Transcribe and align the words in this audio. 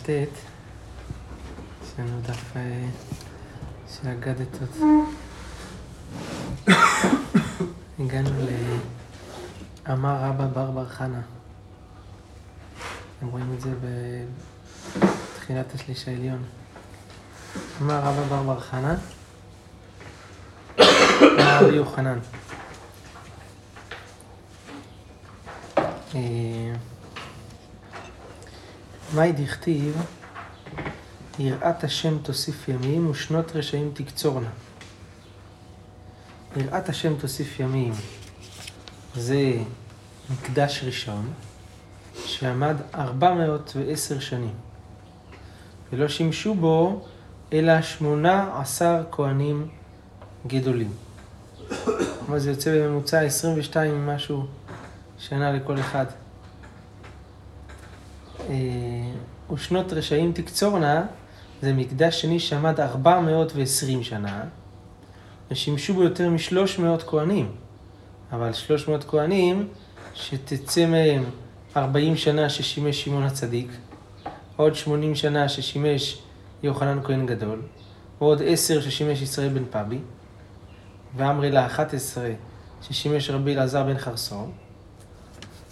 אנחנו 0.00 0.14
הגענו 0.14 0.28
לדף 0.28 0.36
ט', 0.42 0.44
יש 1.84 1.90
לנו 1.98 2.20
דף 2.20 2.56
אה, 2.56 2.86
של 3.88 4.08
אגדתות. 4.08 4.76
הגענו 7.98 8.30
לאמר 9.86 10.16
רבא 10.22 10.46
בר 10.46 10.70
בר 10.70 10.88
חנה. 10.88 11.20
אתם 13.18 13.26
רואים 13.26 13.54
את 13.56 13.60
זה 13.60 13.70
בתחילת 15.34 15.74
השליש 15.74 16.08
העליון. 16.08 16.44
אמר 17.82 17.98
רבא 17.98 18.22
בר 18.22 18.42
בר 18.42 18.60
חנה, 18.60 18.94
אמר 21.22 21.74
יוחנן. 21.74 22.18
מאי 29.14 29.32
דכתיב, 29.32 30.02
יראת 31.38 31.84
השם 31.84 32.18
תוסיף 32.18 32.68
ימים 32.68 33.10
ושנות 33.10 33.56
רשעים 33.56 33.90
תקצורנה. 33.94 34.48
יראת 36.56 36.88
השם 36.88 37.14
תוסיף 37.18 37.60
ימים 37.60 37.92
זה 39.14 39.52
מקדש 40.30 40.84
ראשון 40.84 41.32
שעמד 42.24 42.76
410 42.94 44.20
שנים 44.20 44.54
ולא 45.92 46.08
שימשו 46.08 46.54
בו 46.54 47.06
אלא 47.52 47.82
18 47.82 49.02
כהנים 49.10 49.68
גדולים. 50.46 50.92
כלומר 51.78 52.38
זה 52.38 52.50
יוצא 52.50 52.70
בממוצע 52.74 53.20
22 53.20 53.94
ומשהו 53.94 54.46
שנה 55.18 55.52
לכל 55.52 55.80
אחד. 55.80 56.06
אה, 58.50 59.54
ושנות 59.54 59.92
רשעים 59.92 60.32
תקצורנה, 60.32 61.06
זה 61.62 61.72
מקדש 61.72 62.20
שני 62.20 62.40
שעמד 62.40 62.80
420 62.80 64.02
שנה, 64.02 64.44
ושימשו 65.50 65.94
בו 65.94 66.02
יותר 66.02 66.30
מ-300 66.30 67.02
כהנים. 67.06 67.52
אבל 68.32 68.52
300 68.52 69.04
כהנים, 69.04 69.68
שתצא 70.14 70.86
מהם 70.86 71.24
40 71.76 72.16
שנה 72.16 72.50
ששימש 72.50 73.04
שמעון 73.04 73.22
הצדיק, 73.22 73.72
עוד 74.56 74.74
80 74.74 75.14
שנה 75.14 75.48
ששימש 75.48 76.18
יוחנן 76.62 77.00
כהן 77.04 77.26
גדול, 77.26 77.62
ועוד 78.20 78.42
10 78.46 78.80
ששימש 78.80 79.22
ישראל 79.22 79.48
בן 79.48 79.64
פבי, 79.70 79.98
ואמרי 81.16 81.50
לה 81.50 81.66
11 81.66 82.30
ששימש 82.82 83.30
רבי 83.30 83.54
אלעזר 83.54 83.84
בן 83.84 83.98
חרסון, 83.98 84.50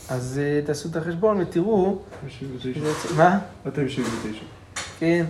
אז 0.08 0.40
uh, 0.40 0.66
תעשו 0.66 0.88
את 0.88 0.96
החשבון 0.96 1.40
ותראו... 1.40 1.98
279. 2.24 3.14
מה? 3.16 3.38
279. 3.66 4.38
כן. 4.98 5.24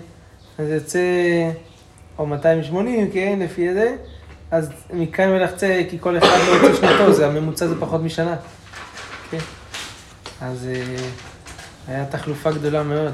אז 0.58 0.68
יוצא... 0.68 1.00
או 2.18 2.26
280, 2.26 3.10
כן, 3.12 3.38
לפי 3.42 3.74
זה. 3.74 3.96
אז 4.50 4.70
מכאן 4.92 5.28
ולחצה, 5.28 5.82
כי 5.90 5.98
כל 6.00 6.18
אחד 6.18 6.38
לא 6.46 6.52
יוצא 6.52 6.80
שנתו, 6.80 7.12
זה 7.12 7.26
הממוצע 7.26 7.66
זה 7.66 7.80
פחות 7.80 8.00
משנה. 8.00 8.36
כן. 9.30 9.38
אז 10.40 10.68
uh, 10.72 11.90
היה 11.90 12.06
תחלופה 12.06 12.52
גדולה 12.52 12.82
מאוד. 12.82 13.12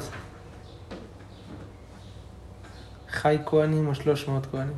חי 3.11 3.39
כהנים 3.47 3.89
או 3.89 3.95
300 3.95 4.47
כהנים? 4.51 4.75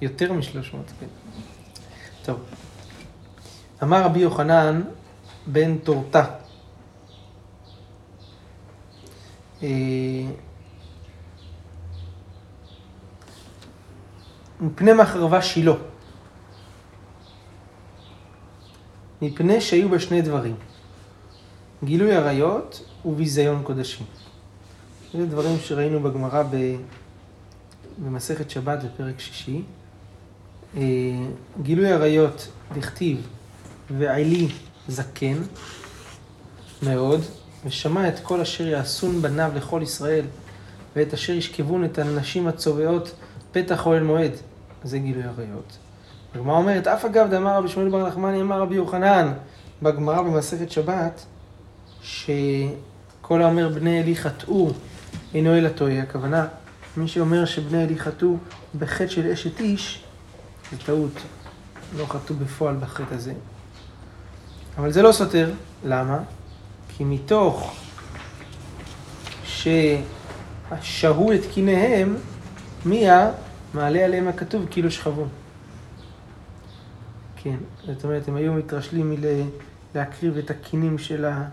יותר 0.00 0.32
מ-300, 0.32 0.76
כן. 1.00 1.06
טוב. 2.22 2.38
אמר 3.82 4.02
רבי 4.02 4.20
יוחנן, 4.20 4.82
בן 5.46 5.78
תורתה. 5.78 6.24
אה, 9.62 9.68
מפני 14.60 14.92
מה 14.92 15.06
חרבה 15.06 15.42
שילה? 15.42 15.72
מפני 19.22 19.60
שהיו 19.60 19.88
בה 19.88 19.98
שני 19.98 20.22
דברים, 20.22 20.56
גילוי 21.84 22.16
עריות 22.16 22.82
וביזיון 23.04 23.62
קודשים. 23.62 24.06
זה 25.12 25.26
דברים 25.26 25.58
שראינו 25.58 26.00
בגמרא. 26.00 26.42
במסכת 27.98 28.50
שבת 28.50 28.78
בפרק 28.84 29.20
שישי. 29.20 29.62
אה, 30.76 30.82
גילוי 31.62 31.92
עריות, 31.92 32.48
דכתיב, 32.74 33.28
ועלי 33.98 34.48
זקן 34.88 35.42
מאוד, 36.82 37.20
ושמע 37.64 38.08
את 38.08 38.20
כל 38.22 38.40
אשר 38.40 38.66
יעשון 38.66 39.22
בניו 39.22 39.52
לכל 39.56 39.80
ישראל, 39.82 40.24
ואת 40.96 41.14
אשר 41.14 41.32
ישכבון 41.32 41.84
את 41.84 41.98
הנשים 41.98 42.46
הצובעות 42.46 43.12
פתח 43.52 43.86
אוהל 43.86 44.02
מועד. 44.02 44.32
זה 44.84 44.98
גילוי 44.98 45.22
עריות. 45.22 45.78
הגמרא 46.34 46.56
אומרת, 46.56 46.86
אף 46.86 47.04
אגב 47.04 47.30
דאמר 47.30 47.56
רבי 47.56 47.68
שמואל 47.68 47.88
בר 47.88 48.08
נחמני 48.08 48.40
אמר 48.40 48.60
רבי 48.60 48.74
יוחנן, 48.74 49.32
בגמרא 49.82 50.22
במסכת 50.22 50.70
שבת, 50.70 51.24
שכל 52.02 53.42
האומר 53.42 53.68
בני 53.68 54.02
אלי 54.02 54.16
חטאו 54.16 54.70
אינו 55.34 55.58
אלא 55.58 55.68
טועה. 55.68 56.02
הכוונה, 56.02 56.46
מי 56.96 57.08
שאומר 57.08 57.44
שבני 57.44 57.84
אלי 57.84 57.98
חטאו 57.98 58.36
בחטא 58.78 59.06
של 59.06 59.30
אשת 59.30 59.60
איש, 59.60 60.04
זה 60.70 60.76
טעות. 60.86 61.12
לא 61.96 62.06
חטאו 62.06 62.34
בפועל 62.36 62.76
בחטא 62.76 63.14
הזה. 63.14 63.32
אבל 64.80 64.92
זה 64.92 65.02
לא 65.02 65.12
סותר, 65.12 65.50
למה? 65.84 66.18
כי 66.88 67.04
מתוך 67.04 67.76
ששהו 69.44 71.32
את 71.32 71.40
קיניהם, 71.54 72.16
מיה 72.84 73.30
מעלה 73.74 74.04
עליהם 74.04 74.28
הכתוב 74.28 74.66
כאילו 74.70 74.90
שכבו. 74.90 75.24
כן, 77.36 77.56
זאת 77.86 78.04
אומרת, 78.04 78.28
הם 78.28 78.36
היו 78.36 78.52
מתרשלים 78.52 79.14
מלהקריב 79.94 80.36
את 80.36 80.50
הקינים 80.50 80.98
של, 80.98 81.24
ה, 81.24 81.44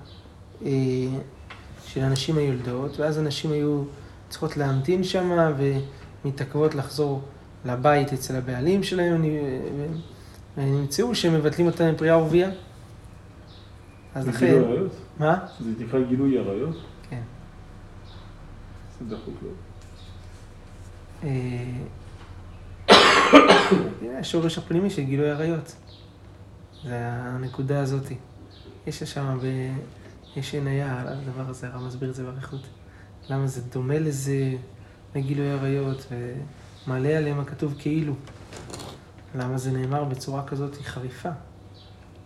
אה, 0.66 0.72
של 1.86 2.02
הנשים 2.02 2.38
היולדות, 2.38 3.00
ואז 3.00 3.18
הנשים 3.18 3.52
היו 3.52 3.84
צריכות 4.30 4.58
להמתין 4.58 5.04
שם 5.04 5.52
ומתעכבות 6.24 6.76
לחזור 6.76 7.22
לבית 7.66 8.14
אצל 8.14 8.36
הבעלים 8.36 8.84
שלהם, 8.84 9.26
ונמצאו 10.58 11.16
שהם 11.16 11.34
מבטלים 11.34 11.68
אותם 11.68 11.92
מפרייה 11.94 12.18
ורבייה. 12.18 12.50
אז 14.18 14.26
זה 14.26 14.32
לכן... 14.32 14.46
גילוי 14.46 14.66
עריות? 14.66 14.92
מה? 15.20 15.46
זה 15.60 15.86
נקרא 15.86 16.00
גילוי 16.02 16.38
עריות? 16.38 16.76
כן. 17.10 17.22
זה 19.00 19.16
דחוק 19.16 19.36
לא. 19.44 19.50
זה 24.02 24.18
השורש 24.20 24.58
הפנימי 24.58 24.90
של 24.90 25.02
גילוי 25.02 25.30
עריות. 25.30 25.76
זה 26.84 27.08
הנקודה 27.12 27.80
הזאתי. 27.80 28.16
יש 28.88 29.04
שם, 29.04 29.38
ב... 29.42 29.46
יש 30.36 30.56
עניה 30.56 31.02
על 31.02 31.08
הדבר 31.08 31.50
הזה, 31.50 31.68
הרב 31.68 31.84
מסביר 31.88 32.10
את 32.10 32.16
זה 32.16 32.24
באריכות. 32.24 32.68
למה 33.30 33.48
זה 33.48 33.62
דומה 33.62 34.00
לזה, 34.00 34.56
לגילוי 35.16 35.52
עריות, 35.52 36.08
ומעלה 36.88 37.18
עליהם 37.18 37.40
הכתוב 37.40 37.76
כאילו. 37.80 38.14
למה 39.36 39.58
זה 39.58 39.72
נאמר 39.72 40.04
בצורה 40.04 40.48
כזאת 40.48 40.76
חריפה. 40.76 41.30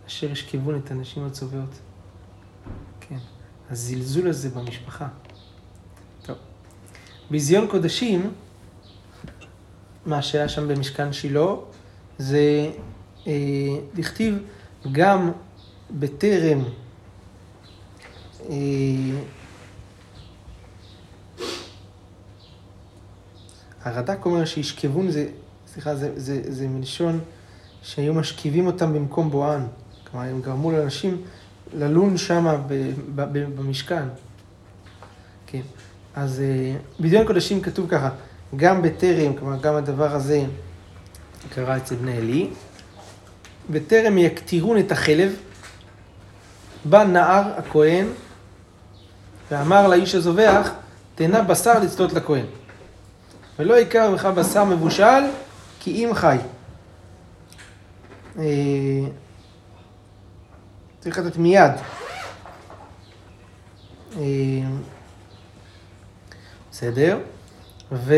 אשר 0.06 0.30
ישכבון 0.30 0.78
את 0.84 0.90
הנשים 0.90 1.26
הצובעות. 1.26 1.78
כן. 3.00 3.18
הזלזול 3.70 4.28
הזה 4.28 4.48
במשפחה. 4.48 5.08
טוב. 6.22 6.36
ביזיון 7.30 7.66
קודשים, 7.66 8.32
מה 10.06 10.22
שהיה 10.22 10.48
שם 10.48 10.68
במשכן 10.68 11.12
שילה, 11.12 11.54
זה 12.18 12.70
אה, 13.26 13.32
לכתיב 13.94 14.38
גם 14.92 15.30
בטרם 15.90 16.64
אה, 18.50 18.56
הרד"ק 23.84 24.24
אומר 24.24 24.44
שישכבון 24.44 25.10
זה, 25.10 25.28
סליחה, 25.66 25.94
זה, 25.94 26.20
זה, 26.20 26.42
זה 26.52 26.68
מלשון 26.68 27.20
שהיו 27.82 28.14
משכיבים 28.14 28.66
אותם 28.66 28.92
במקום 28.92 29.30
בואן. 29.30 29.66
כלומר, 30.12 30.26
הם 30.26 30.40
גרמו 30.40 30.72
לאנשים 30.72 31.22
ללון 31.74 32.16
שם 32.16 32.62
במשכן. 33.56 34.04
כן. 35.46 35.60
אז 36.14 36.40
אה, 36.40 36.76
בדיון 37.00 37.26
קודשים 37.26 37.60
כתוב 37.60 37.88
ככה, 37.90 38.08
גם 38.56 38.82
בטרם, 38.82 39.32
כלומר, 39.32 39.56
גם 39.60 39.74
הדבר 39.74 40.14
הזה 40.14 40.44
קרה 41.54 41.76
אצל 41.76 41.94
בני 41.94 42.16
עלי, 42.16 42.48
בטרם 43.70 44.18
יקטירון 44.18 44.78
את 44.78 44.92
החלב, 44.92 45.36
בא 46.84 47.04
נער 47.04 47.42
הכהן 47.56 48.06
ואמר 49.50 49.88
לאיש 49.88 50.14
הזובח, 50.14 50.70
תנה 51.14 51.42
בשר 51.42 51.78
לצלות 51.78 52.12
לכהן. 52.12 52.44
ולא 53.58 53.74
יקר 53.74 54.10
ממך 54.10 54.26
בשר 54.26 54.64
מבושל, 54.64 55.24
כי 55.80 56.04
אם 56.04 56.10
חי. 56.14 56.36
צריך 61.02 61.18
לתת 61.18 61.36
מיד. 61.36 61.72
אה, 64.16 64.22
בסדר? 66.70 67.18
ו... 67.92 68.14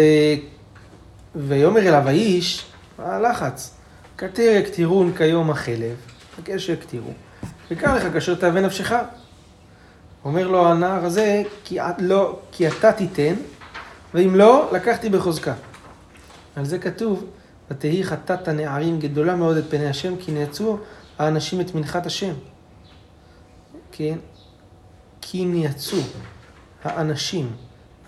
ויאמר 1.36 1.81
אליו 1.81 2.08
האיש, 2.08 2.64
הלחץ? 2.98 3.75
כתר 4.19 4.42
יקטירון 4.42 5.12
כיום 5.16 5.50
החלב, 5.50 5.96
חכה 6.36 6.58
שיקטירו, 6.58 7.10
וקר 7.70 7.96
לך 7.96 8.12
כאשר 8.12 8.34
תאווה 8.34 8.60
נפשך. 8.60 8.92
אומר 10.25 10.48
לו 10.48 10.66
הנער 10.66 11.04
הזה, 11.04 11.42
כי, 11.64 11.78
לא, 11.98 12.38
כי 12.52 12.69
אתה 12.69 12.92
תיתן, 12.92 13.34
ואם 14.14 14.37
לא, 14.37 14.70
לקחתי 14.72 15.08
בחוזקה. 15.08 15.54
על 16.56 16.64
זה 16.64 16.78
כתוב, 16.78 17.25
ותהי 17.70 18.04
חטאת 18.04 18.48
הנערים 18.48 19.00
גדולה 19.00 19.37
מאוד 19.37 19.56
את 19.56 19.64
פני 19.70 19.88
השם, 19.88 20.16
כי 20.16 20.32
נעצו 20.32 20.78
האנשים 21.19 21.60
את 21.60 21.75
מנחת 21.75 22.06
השם. 22.06 22.32
כן? 23.96 24.19
כי 25.20 25.44
נעצו 25.44 26.00
האנשים. 26.85 27.52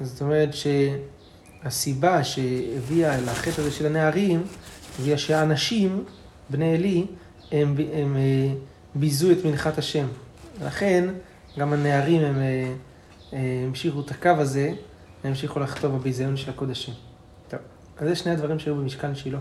זאת 0.00 0.20
אומרת 0.20 0.48
שהסיבה 1.62 2.24
שהביאה 2.24 3.18
אל 3.18 3.28
החטא 3.28 3.60
הזה 3.60 3.70
של 3.70 3.86
הנערים, 3.86 4.42
זה 4.98 5.18
שהאנשים, 5.18 6.04
בני 6.50 6.74
עלי, 6.74 7.06
הם, 7.52 7.68
הם, 7.68 7.76
הם 7.92 8.16
אה, 8.16 8.54
ביזו 8.94 9.30
את 9.30 9.44
מנחת 9.44 9.78
השם. 9.78 10.06
לכן, 10.64 11.08
גם 11.58 11.72
הנערים 11.72 12.22
הם 12.22 12.38
אה, 12.38 12.72
אה, 13.32 13.64
המשיכו 13.66 14.00
את 14.00 14.10
הקו 14.10 14.28
הזה, 14.28 14.68
הם 14.68 14.76
המשיכו 15.24 15.60
לחטוא 15.60 15.90
בביזיון 15.90 16.36
של 16.36 16.50
הקודשים. 16.50 16.94
טוב, 17.48 17.60
אז 17.98 18.08
זה 18.08 18.16
שני 18.16 18.32
הדברים 18.32 18.58
שהיו 18.58 18.76
במשכן 18.76 19.14
שילה. 19.14 19.38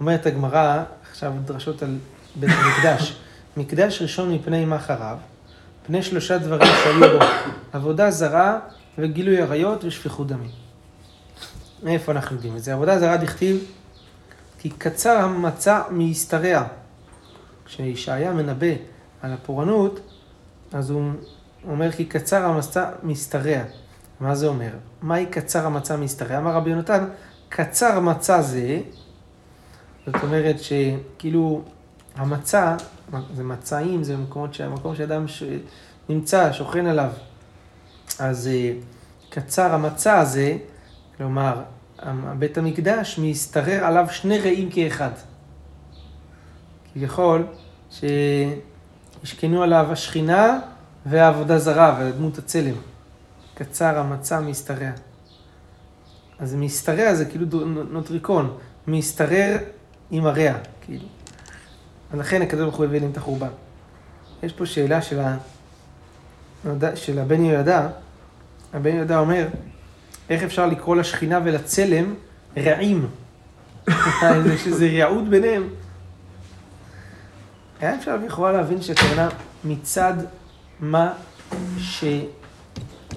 אומרת 0.00 0.26
הגמרא, 0.26 0.84
עכשיו 1.10 1.32
דרשות 1.44 1.82
על 1.82 1.98
בית 2.36 2.50
המקדש. 2.50 3.20
מקדש 3.56 4.02
ראשון 4.02 4.34
מפני 4.34 4.64
מה 4.64 4.78
חרב, 4.78 5.18
פני 5.86 6.02
שלושה 6.02 6.38
דברים 6.38 6.68
שהיו 6.84 7.18
בו, 7.18 7.24
עבודה 7.72 8.10
זרה 8.10 8.58
וגילוי 8.98 9.42
עריות 9.42 9.84
ושפיכות 9.84 10.26
דמים. 10.26 10.50
מאיפה 11.82 12.12
אנחנו 12.12 12.36
יודעים 12.36 12.56
את 12.56 12.62
זה? 12.62 12.72
עבודה 12.72 12.98
זרה 12.98 13.16
דכתיב, 13.16 13.64
כי 14.58 14.70
קצר 14.70 15.18
המצע 15.18 15.82
מהשתרע. 15.90 16.64
כשישעיה 17.64 18.32
מנבא 18.32 18.74
על 19.22 19.32
הפורענות, 19.32 20.00
אז 20.72 20.90
הוא 20.90 21.12
אומר 21.68 21.92
כי 21.92 22.04
קצר 22.04 22.44
המצע 22.44 22.90
משתרע. 23.02 23.62
מה 24.20 24.34
זה 24.34 24.46
אומר? 24.46 24.70
מהי 25.02 25.26
קצר 25.26 25.66
המצע 25.66 25.96
משתרע? 25.96 26.38
אמר 26.38 26.52
רבי 26.52 26.70
יונתן, 26.70 27.04
קצר 27.48 28.00
מצע 28.00 28.42
זה, 28.42 28.80
זאת 30.06 30.22
אומרת 30.22 30.56
שכאילו 30.58 31.62
המצע, 32.16 32.76
זה 33.34 33.44
מצעים, 33.44 34.04
זה 34.04 34.16
מקומות, 34.16 34.60
מקום 34.60 34.94
שאדם 34.94 35.26
נמצא, 36.08 36.52
שוכן 36.52 36.86
עליו. 36.86 37.10
אז 38.18 38.48
אה, 38.48 38.72
קצר 39.30 39.74
המצע 39.74 40.18
הזה, 40.18 40.56
כלומר, 41.16 41.62
בית 42.38 42.58
המקדש 42.58 43.18
משתרר 43.18 43.84
עליו 43.84 44.06
שני 44.10 44.38
רעים 44.38 44.70
כאחד. 44.70 45.10
כביכול, 46.94 47.46
שישכנו 47.90 49.62
עליו 49.62 49.86
השכינה 49.92 50.58
והעבודה 51.06 51.58
זרה 51.58 51.98
ודמות 52.00 52.38
הצלם. 52.38 52.74
קצר 53.54 53.98
המצע 53.98 54.40
משתרע. 54.40 54.90
אז 56.38 56.54
משתרע 56.54 57.14
זה 57.14 57.24
כאילו 57.24 57.46
נוטריקון, 57.90 58.56
משתרר 58.86 59.56
עם 60.10 60.26
הרע, 60.26 60.52
כאילו. 60.80 61.04
ולכן 62.12 62.42
הקדוש 62.42 62.62
ברוך 62.62 62.76
הוא 62.76 62.84
הביא 62.84 63.00
להם 63.00 63.10
את 63.10 63.16
החורבן. 63.16 63.48
יש 64.42 64.52
פה 64.52 64.66
שאלה 64.66 65.02
של, 65.02 65.20
ה... 65.20 65.36
של 66.94 67.18
הבן 67.18 67.44
יהודה, 67.44 67.88
הבן 68.72 68.96
יהודה 68.96 69.18
אומר, 69.18 69.46
איך 70.30 70.42
אפשר 70.42 70.66
לקרוא 70.66 70.96
לשכינה 70.96 71.40
ולצלם 71.44 72.14
רעים? 72.56 73.06
יש 74.54 74.66
איזה 74.66 74.88
רעות 75.04 75.28
ביניהם. 75.28 75.68
היה 77.80 77.94
אפשר 77.94 78.16
לכאורה 78.16 78.52
להבין 78.52 78.82
שהכוונה 78.82 79.28
מצד 79.64 80.14
מה 80.80 81.12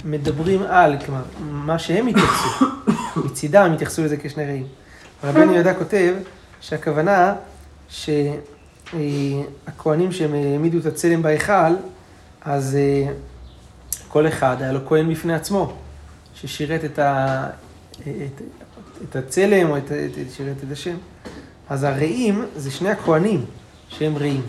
שמדברים 0.01 0.61
על, 0.63 0.97
כלומר, 1.05 1.23
מה 1.39 1.79
שהם 1.79 2.07
התייחסו, 2.07 2.65
מצידם 3.25 3.71
התייחסו 3.73 4.03
לזה 4.03 4.17
כשני 4.17 4.45
רעים. 4.45 4.67
רבן 5.23 5.53
יהודה 5.53 5.73
כותב 5.73 6.13
שהכוונה 6.61 7.35
שהכוהנים 8.93 10.11
שהם 10.11 10.33
העמידו 10.33 10.77
את 10.77 10.85
הצלם 10.85 11.21
בהיכל, 11.21 11.73
אז 12.41 12.75
אה, 12.75 13.13
כל 14.07 14.27
אחד 14.27 14.61
היה 14.61 14.71
לו 14.71 14.79
כהן 14.87 15.11
בפני 15.11 15.33
עצמו, 15.33 15.73
ששירת 16.35 16.85
את, 16.85 16.99
ה... 16.99 17.47
את, 17.99 18.41
את 19.09 19.15
הצלם 19.15 19.69
או 19.69 19.77
את, 19.77 19.91
את, 19.91 20.31
שירת 20.31 20.57
את 20.67 20.71
השם. 20.71 20.95
אז 21.69 21.83
הרעים 21.83 22.45
זה 22.55 22.71
שני 22.71 22.89
הכוהנים 22.89 23.45
שהם 23.89 24.17
רעים. 24.17 24.41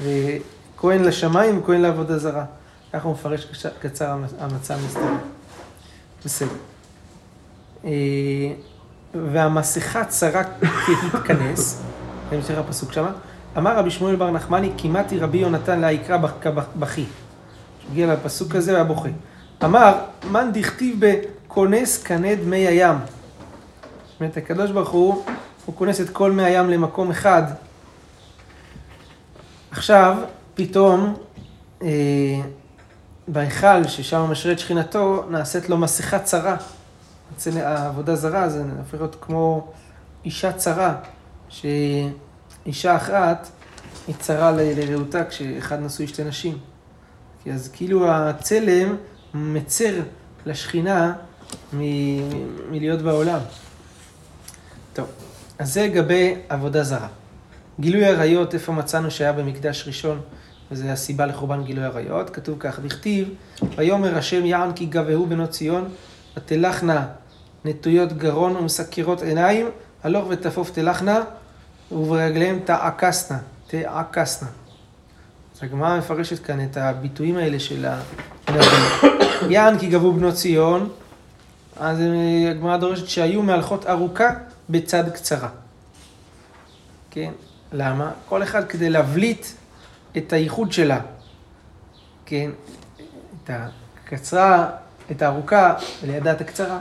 וכהן 0.00 1.02
לשמיים 1.02 1.58
וכהן 1.58 1.80
לעבודה 1.80 2.18
זרה. 2.18 2.44
ככה 2.92 3.08
הוא 3.08 3.14
מפרש 3.14 3.66
קצר 3.80 4.16
המצע 4.38 4.74
המסתכל. 4.74 5.00
בסדר. 6.24 6.54
אה, 7.84 7.90
והמסכה 9.32 10.04
צרה 10.04 10.42
כהתכנס, 10.86 11.82
זה 12.30 12.36
המשך 12.36 12.58
הפסוק 12.58 12.92
שמה, 12.92 13.12
אמר 13.58 13.78
רבי 13.78 13.90
שמואל 13.90 14.16
בר 14.16 14.30
נחמני, 14.30 14.70
כמעטי 14.78 15.18
רבי 15.18 15.38
יונתן 15.38 15.80
להיקרא 15.80 16.18
בכי. 16.76 17.04
כשהגיע 17.80 18.06
לפסוק 18.06 18.54
הזה, 18.54 18.70
הוא 18.70 18.76
היה 18.76 18.84
בוכה. 18.84 19.08
אמר, 19.64 19.94
מן 20.30 20.50
דכתיב 20.52 21.00
בכונס 21.00 22.02
כנד 22.02 22.38
מי 22.40 22.56
הים. 22.56 22.96
זאת 22.96 24.20
אומרת, 24.20 24.36
הקדוש 24.36 24.70
ברוך 24.70 24.90
הוא, 24.90 25.24
הוא 25.66 25.74
כונס 25.74 26.00
את 26.00 26.10
כל 26.10 26.32
מי 26.32 26.42
הים 26.42 26.70
למקום 26.70 27.10
אחד. 27.10 27.42
עכשיו, 29.70 30.16
פתאום, 30.54 31.14
אה, 31.82 31.88
בהיכל, 33.28 33.84
ששם 33.88 34.30
משרת 34.30 34.58
שכינתו, 34.58 35.24
נעשית 35.30 35.68
לו 35.68 35.76
מסכה 35.76 36.18
צרה. 36.18 36.56
אצל 37.36 37.58
העבודה 37.58 38.16
זרה 38.16 38.48
זה 38.48 38.62
הופך 38.78 38.94
להיות 38.94 39.16
כמו 39.20 39.72
אישה 40.24 40.52
צרה, 40.52 40.94
שאישה 42.64 42.96
אחת 42.96 43.48
היא 44.06 44.14
צרה 44.18 44.52
לרעותה 44.52 45.24
כשאחד 45.24 45.80
נשוי 45.82 46.06
שתי 46.06 46.24
נשים. 46.24 46.58
כי 47.44 47.52
אז 47.52 47.70
כאילו 47.72 48.10
הצלם 48.10 48.96
מצר 49.34 49.94
לשכינה 50.46 51.12
מ- 51.72 52.70
מלהיות 52.70 53.02
בעולם. 53.02 53.38
טוב, 54.92 55.06
אז 55.58 55.74
זה 55.74 55.82
לגבי 55.86 56.34
עבודה 56.48 56.84
זרה. 56.84 57.08
גילוי 57.80 58.04
עריות, 58.04 58.54
איפה 58.54 58.72
מצאנו 58.72 59.10
שהיה 59.10 59.32
במקדש 59.32 59.84
ראשון, 59.86 60.20
וזו 60.70 60.86
הסיבה 60.88 61.26
לחורבן 61.26 61.64
גילוי 61.64 61.84
עריות, 61.84 62.30
כתוב 62.30 62.56
כך, 62.58 62.80
דכתיב, 62.80 63.28
ויאמר 63.76 64.18
השם 64.18 64.44
יען 64.44 64.72
כי 64.72 64.86
גבהו 64.86 65.26
בנות 65.26 65.50
ציון, 65.50 65.88
ותלכנה 66.36 67.06
נטויות 67.64 68.12
גרון 68.12 68.56
ומסקירות 68.56 69.22
עיניים, 69.22 69.70
הלוך 70.04 70.26
ותפוף 70.28 70.70
תלכנה, 70.70 71.20
וברגליהם 71.92 72.58
תעקסנה, 72.64 73.38
תעקסנה. 73.66 74.48
אז 75.54 75.62
הגמרא 75.62 75.98
מפרשת 75.98 76.44
כאן 76.44 76.64
את 76.64 76.76
הביטויים 76.76 77.36
האלה 77.36 77.60
של 77.60 77.86
הנביא. 78.46 78.68
יען 79.48 79.78
כי 79.78 79.86
גבו 79.86 80.12
בנות 80.12 80.34
ציון, 80.34 80.90
אז 81.76 81.98
הגמרא 82.50 82.76
דורשת 82.76 83.08
שהיו 83.08 83.42
מהלכות 83.42 83.86
ארוכה 83.86 84.30
בצד 84.70 85.08
קצרה. 85.14 85.48
כן? 87.10 87.32
למה? 87.72 88.10
כל 88.28 88.42
אחד 88.42 88.68
כדי 88.68 88.90
להבליט 88.90 89.46
את 90.16 90.32
הייחוד 90.32 90.72
שלה. 90.72 91.00
כן? 92.26 92.50
את 93.44 93.50
הקצרה, 93.50 94.70
את 95.10 95.22
הארוכה, 95.22 95.74
ולידה 96.02 96.32
את 96.32 96.40
הקצרה. 96.40 96.78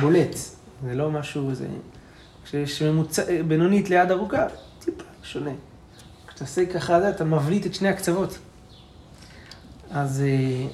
בולט. 0.00 0.34
זה 0.84 0.94
לא 0.94 1.10
משהו, 1.10 1.54
זה... 1.54 1.66
כשיש 2.50 2.82
ממוצע, 2.82 3.22
בינונית 3.48 3.90
ליד 3.90 4.10
ארוכה, 4.10 4.46
טיפה 4.78 5.04
שונה. 5.22 5.50
כשאתה 6.26 6.44
עושה 6.44 6.66
ככה, 6.66 7.10
אתה 7.10 7.24
מבליט 7.24 7.66
את 7.66 7.74
שני 7.74 7.88
הקצוות. 7.88 8.38
אז 9.90 10.22
אה, 10.26 10.66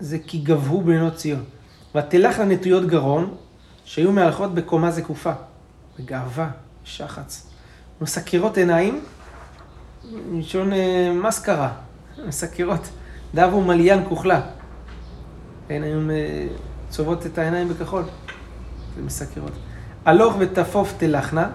זה 0.00 0.18
כי 0.26 0.38
גבהו 0.38 0.80
בנות 0.80 1.14
ציון. 1.14 1.44
ותלך 1.94 2.38
לנטויות 2.38 2.86
גרון, 2.86 3.34
שהיו 3.84 4.12
מהלכות 4.12 4.54
בקומה 4.54 4.90
זקופה, 4.90 5.32
בגאווה, 5.98 6.50
שחץ. 6.84 7.50
מסקרות 8.00 8.56
עיניים, 8.56 9.04
מלשון 10.12 10.72
אה, 10.72 11.12
מסקרה, 11.12 11.72
מסקרות. 12.26 12.88
דבו 13.34 13.60
מליין 13.60 14.08
כוחלה. 14.08 14.40
הן 15.70 15.82
היו 15.82 16.10
אה, 16.10 16.46
צובעות 16.90 17.26
את 17.26 17.38
העיניים 17.38 17.68
בכחול, 17.68 18.04
זה 18.96 19.02
מסקרות. 19.02 19.52
הלוך 20.04 20.34
ותפוף 20.38 20.94
תלכנה, 20.98 21.50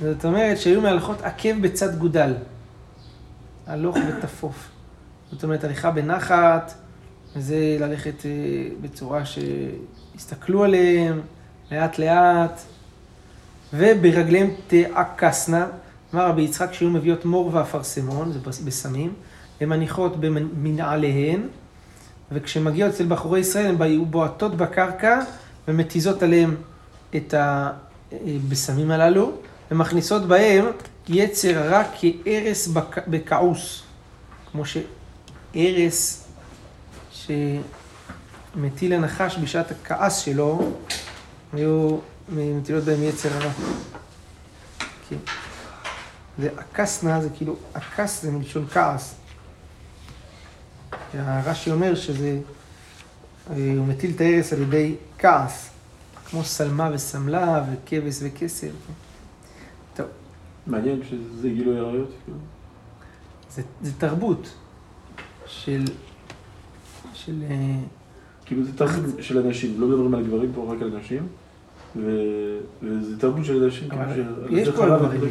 זאת 0.00 0.24
אומרת 0.24 0.58
שהיו 0.58 0.80
מהלכות 0.80 1.22
עקב 1.22 1.60
בצד 1.60 1.98
גודל. 1.98 2.34
הלוך 3.66 3.96
ותפוף. 4.08 4.70
זאת 5.32 5.44
אומרת, 5.44 5.64
הליכה 5.64 5.90
בנחת, 5.90 6.74
וזה 7.36 7.76
ללכת 7.80 8.26
אה, 8.26 8.30
בצורה 8.80 9.22
שיסתכלו 9.24 10.64
עליהם 10.64 11.20
לאט 11.72 11.98
לאט, 11.98 12.60
וברגליהם 13.74 14.50
תעקסנה, 14.66 15.66
אמר 16.14 16.26
רבי 16.26 16.42
יצחק 16.42 16.72
שהיו 16.72 16.90
מביאות 16.90 17.24
מור 17.24 17.54
ואפרסמון, 17.54 18.32
זה 18.32 18.38
בסמים, 18.64 19.12
הן 19.60 19.68
מניחות 19.68 20.20
במנעליהן, 20.20 21.40
וכשמגיעות 22.32 22.94
אצל 22.94 23.06
בחורי 23.08 23.40
ישראל 23.40 23.66
הן 23.66 24.04
בועטות 24.10 24.56
בקרקע 24.56 25.20
ומתיזות 25.68 26.22
עליהם 26.22 26.56
את 27.16 27.34
הבשמים 27.36 28.90
הללו, 28.90 29.32
ומכניסות 29.70 30.28
בהם 30.28 30.64
יצר 31.08 31.68
רע 31.68 31.82
כארס 32.00 32.68
בכעוס, 33.08 33.82
כמו 34.52 34.62
שארס 34.64 36.28
שמטיל 37.12 38.92
הנחש 38.92 39.38
בשעת 39.38 39.70
הכעס 39.70 40.18
שלו, 40.18 40.72
היו 41.52 41.98
מטילות 42.28 42.84
בהם 42.84 43.02
יצר 43.02 43.28
רע. 43.28 43.50
כן. 45.08 45.16
הכסנה, 46.58 47.22
זה 47.22 47.28
כאילו, 47.36 47.56
הכס 47.74 48.22
זה 48.22 48.30
מלשון 48.30 48.66
כעס. 48.72 49.14
הרש"י 51.14 51.70
אומר 51.70 51.94
שזה, 51.94 52.38
אה, 53.50 53.54
הוא 53.76 53.86
מטיל 53.86 54.12
את 54.16 54.20
ההרס 54.20 54.52
על 54.52 54.62
ידי 54.62 54.94
כעס, 55.18 55.70
כמו 56.30 56.44
שלמה 56.44 56.90
ושמלה 56.94 57.64
וכבש 57.72 58.18
וכסר. 58.22 58.70
טוב. 59.96 60.06
מעניין 60.66 61.00
שזה 61.10 61.48
גילוי 61.48 61.78
עריות. 61.78 62.10
כאילו. 62.24 62.38
זה, 63.50 63.62
זה 63.82 63.92
תרבות 63.98 64.54
של... 65.46 65.84
של... 67.14 67.42
אה, 67.50 67.80
כאילו 68.44 68.64
זה 68.64 68.78
תרבות 68.78 69.04
של 69.20 69.38
אנשים, 69.38 69.80
לא 69.80 69.86
מדברים 69.86 70.14
על 70.14 70.24
גברים 70.24 70.52
פה, 70.54 70.74
רק 70.74 70.82
על 70.82 70.98
נשים. 70.98 71.26
וזה 72.82 73.18
תרבות 73.18 73.44
של 73.44 73.64
אנשים. 73.64 73.88
יש 74.50 74.68
פה 74.68 74.86
דברים, 74.86 75.30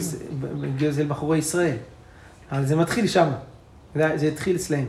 זה 0.89 1.06
בחורי 1.06 1.38
ישראל, 1.38 1.77
אבל 2.51 2.66
זה 2.66 2.75
מתחיל 2.75 3.08
שם, 3.08 3.30
זה 3.96 4.27
התחיל 4.27 4.56
אצלהם. 4.56 4.88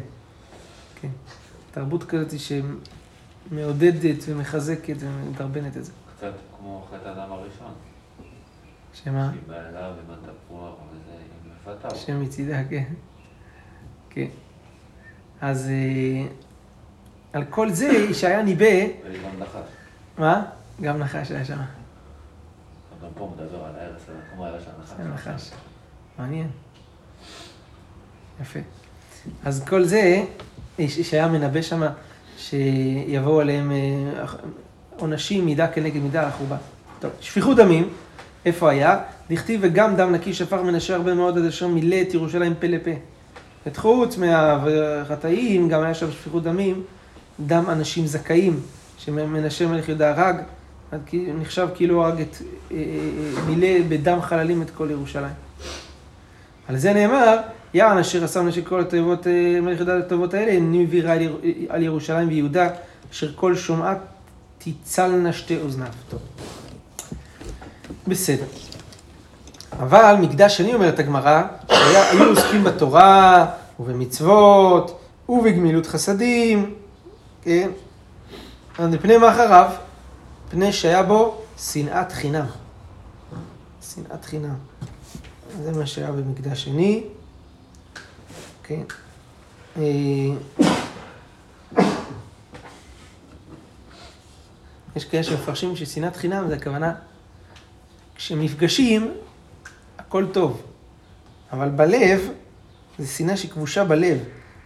כן. 1.01 1.09
תרבות 1.71 2.05
כזאת 2.05 2.33
שמעודדת 3.49 4.25
ומחזקת 4.29 4.97
ומדרבנת 4.99 5.77
את 5.77 5.85
זה. 5.85 5.93
קצת 6.17 6.33
כמו 6.59 6.87
חטא 6.91 7.09
האדם 7.09 7.33
הראשון. 7.33 7.73
שמה? 8.95 9.33
אליו 9.51 9.93
עם 10.09 10.15
התפוח 10.15 10.75
וזה, 10.93 11.13
היא 11.19 11.53
מפתה 11.75 11.89
אותו. 11.89 11.99
שם 11.99 12.23
מצידה, 12.23 12.65
כן. 12.71 12.85
כן. 14.11 14.27
אז 15.41 15.69
אה, 15.69 16.27
על 17.33 17.45
כל 17.45 17.71
זה 17.71 17.87
ישעיה 17.87 18.43
ניבא... 18.43 18.65
והיא 18.65 19.23
גם 19.25 19.43
נחש. 19.43 19.69
מה? 20.19 20.45
גם 20.81 20.99
נחש 20.99 21.31
היה 21.31 21.45
שם. 21.45 21.59
גם 23.03 23.09
פה 23.15 23.33
מדבר 23.37 23.65
על 23.65 23.77
ההרס, 23.77 24.03
כמו 24.35 24.47
היה 24.47 24.61
של 24.61 24.71
הנחש. 24.79 25.29
נחש. 25.29 25.51
מעניין. 26.19 26.51
יפה. 28.41 28.61
אז 29.45 29.65
כל 29.69 29.85
זה, 29.85 30.25
שהיה 30.89 31.29
מנבא 31.29 31.63
שם, 31.63 31.83
שיבואו 32.39 33.41
עליהם 33.41 33.73
אה, 33.73 34.25
עונשים 34.97 35.47
מידה 35.47 35.67
כנגד 35.67 36.03
מידה 36.03 36.23
על 36.23 36.29
החורבן. 36.29 36.57
טוב, 37.01 37.11
שפיכות 37.21 37.57
דמים, 37.57 37.89
איפה 38.45 38.71
היה? 38.71 38.99
דכתיב 39.31 39.61
וגם 39.63 39.97
דם 39.97 40.13
נקי 40.13 40.35
שפך 40.35 40.59
מנשה 40.65 40.95
הרבה 40.95 41.15
מאוד 41.15 41.39
עד 41.39 41.45
אשר 41.45 41.69
מילא 41.69 41.97
את 42.03 42.15
ירושלים 42.15 42.55
פה 42.61 42.67
לפה. 42.67 42.91
את 43.67 43.77
חוץ 43.77 44.19
מהחטאים, 44.19 45.69
גם 45.69 45.83
היה 45.83 45.95
שם 45.95 46.13
שפיכות 46.13 46.43
דמים, 46.43 46.83
דם 47.47 47.65
אנשים 47.69 48.07
זכאים, 48.07 48.61
שמנשה 48.99 49.67
מלך 49.67 49.89
יהודה 49.89 50.11
הרג, 50.11 50.37
נחשב 51.13 51.69
כאילו 51.75 52.05
הרג 52.05 52.21
את, 52.21 52.37
אה, 52.73 52.77
אה, 52.77 53.43
מילא 53.47 53.69
בדם 53.89 54.21
חללים 54.21 54.63
את 54.63 54.71
כל 54.71 54.89
ירושלים. 54.91 55.35
על 56.69 56.77
זה 56.77 56.93
נאמר, 56.93 57.37
יען 57.75 57.99
אשר 57.99 58.25
עשה 58.25 58.43
נשק 58.43 58.69
כל 58.69 58.81
התאבות, 58.81 59.27
מלך 59.63 59.77
יהודה 59.77 59.99
התאבות 59.99 60.35
האלה, 60.35 60.53
הניב 60.53 60.89
ויראה 60.93 61.17
על 61.69 61.83
ירושלים 61.83 62.29
ויהודה, 62.29 62.69
אשר 63.13 63.33
כל 63.35 63.57
שומעה 63.57 63.95
תצלנה 64.59 65.33
שתי 65.33 65.59
אוזניו. 65.61 65.89
בסדר. 68.07 68.45
אבל 69.73 70.15
מקדש 70.21 70.57
שני, 70.57 70.75
אומרת 70.75 70.99
הגמרא, 70.99 71.43
שהיו 71.73 72.29
עוסקים 72.29 72.65
בתורה 72.65 73.47
ובמצוות 73.81 75.01
ובגמילות 75.29 75.87
חסדים, 75.87 76.75
כן? 77.43 77.71
אז 78.79 78.89
מפני 78.89 79.17
מה 79.17 79.31
אחריו? 79.33 79.71
מפני 80.47 80.73
שהיה 80.73 81.03
בו 81.03 81.41
שנאת 81.59 82.13
חינם. 82.13 82.47
שנאת 83.95 84.25
חינם. 84.25 84.55
זה 85.63 85.73
מה 85.79 85.87
שהיה 85.87 86.13
במקדש 86.13 86.65
שני. 86.65 87.05
אה, 88.71 89.83
יש 94.97 95.05
כאלה 95.05 95.23
שמפרשים 95.23 95.77
ששנאת 95.77 96.17
חינם 96.17 96.49
זה 96.49 96.55
הכוונה, 96.57 96.95
כשמפגשים, 98.15 99.15
הכל 99.99 100.27
טוב. 100.33 100.63
אבל 101.53 101.69
בלב, 101.69 102.29
זה 102.99 103.07
שנאה 103.07 103.37
שכבושה 103.37 103.85
בלב. 103.85 104.19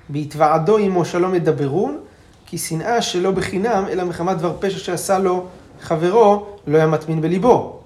בהתוועדו 0.09 0.79
עמו 0.79 1.05
שלום 1.05 1.35
ידברון, 1.35 2.01
כי 2.47 2.59
שנאה 2.59 3.03
שלא 3.03 3.31
בחינם, 3.31 3.85
אלא 3.89 4.05
מחמת 4.05 4.39
דבר 4.39 4.57
פשע 4.61 4.79
שעשה 4.79 5.19
לו 5.19 5.47
חברו, 5.81 6.57
לא 6.67 6.77
היה 6.77 6.87
מטמין 6.87 7.21
בליבו. 7.21 7.81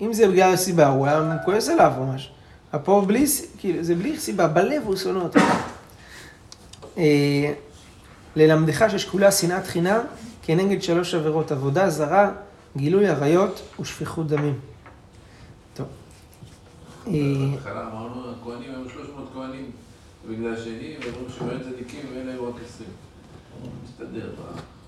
אם 0.00 0.12
זה 0.12 0.28
בגלל 0.28 0.52
הסיבה, 0.54 0.88
הוא 0.88 1.06
היה 1.06 1.36
כועס 1.44 1.68
עליו 1.68 1.92
או 1.98 2.06
משהו. 2.06 2.35
פה 2.84 3.04
בלי, 3.06 3.24
כאילו, 3.58 3.82
זה 3.82 3.94
בלי 3.94 4.18
סיבה, 4.18 4.48
בלב 4.48 4.82
הוא 4.84 4.96
שונא 4.96 5.18
אותו. 5.18 5.40
אה, 6.98 7.52
ללמדך 8.36 8.84
ששקולה 8.90 9.32
שנאת 9.32 9.66
חינם 9.66 10.00
כנגד 10.42 10.82
שלוש 10.82 11.14
עבירות, 11.14 11.52
עבודה 11.52 11.90
זרה, 11.90 12.30
גילוי 12.76 13.08
עריות 13.08 13.62
ושפיכות 13.80 14.26
דמים. 14.26 14.58
טוב. 15.74 15.86
אה, 17.06 17.12
בהתחלה 17.52 17.88
אמרנו, 17.92 18.30
הכהנים 18.30 18.70
היו 18.70 18.90
300 18.90 19.28
כהנים 19.34 19.70
בגלל 20.30 20.54
השני, 20.54 20.96
ואמרו 21.00 21.30
שבאמת 21.30 21.62
צדיקים 21.62 22.00
ואלה 22.14 22.32
היו 22.32 22.48
רק 22.48 22.54
20. 22.64 22.90
מסתדר. 23.84 24.30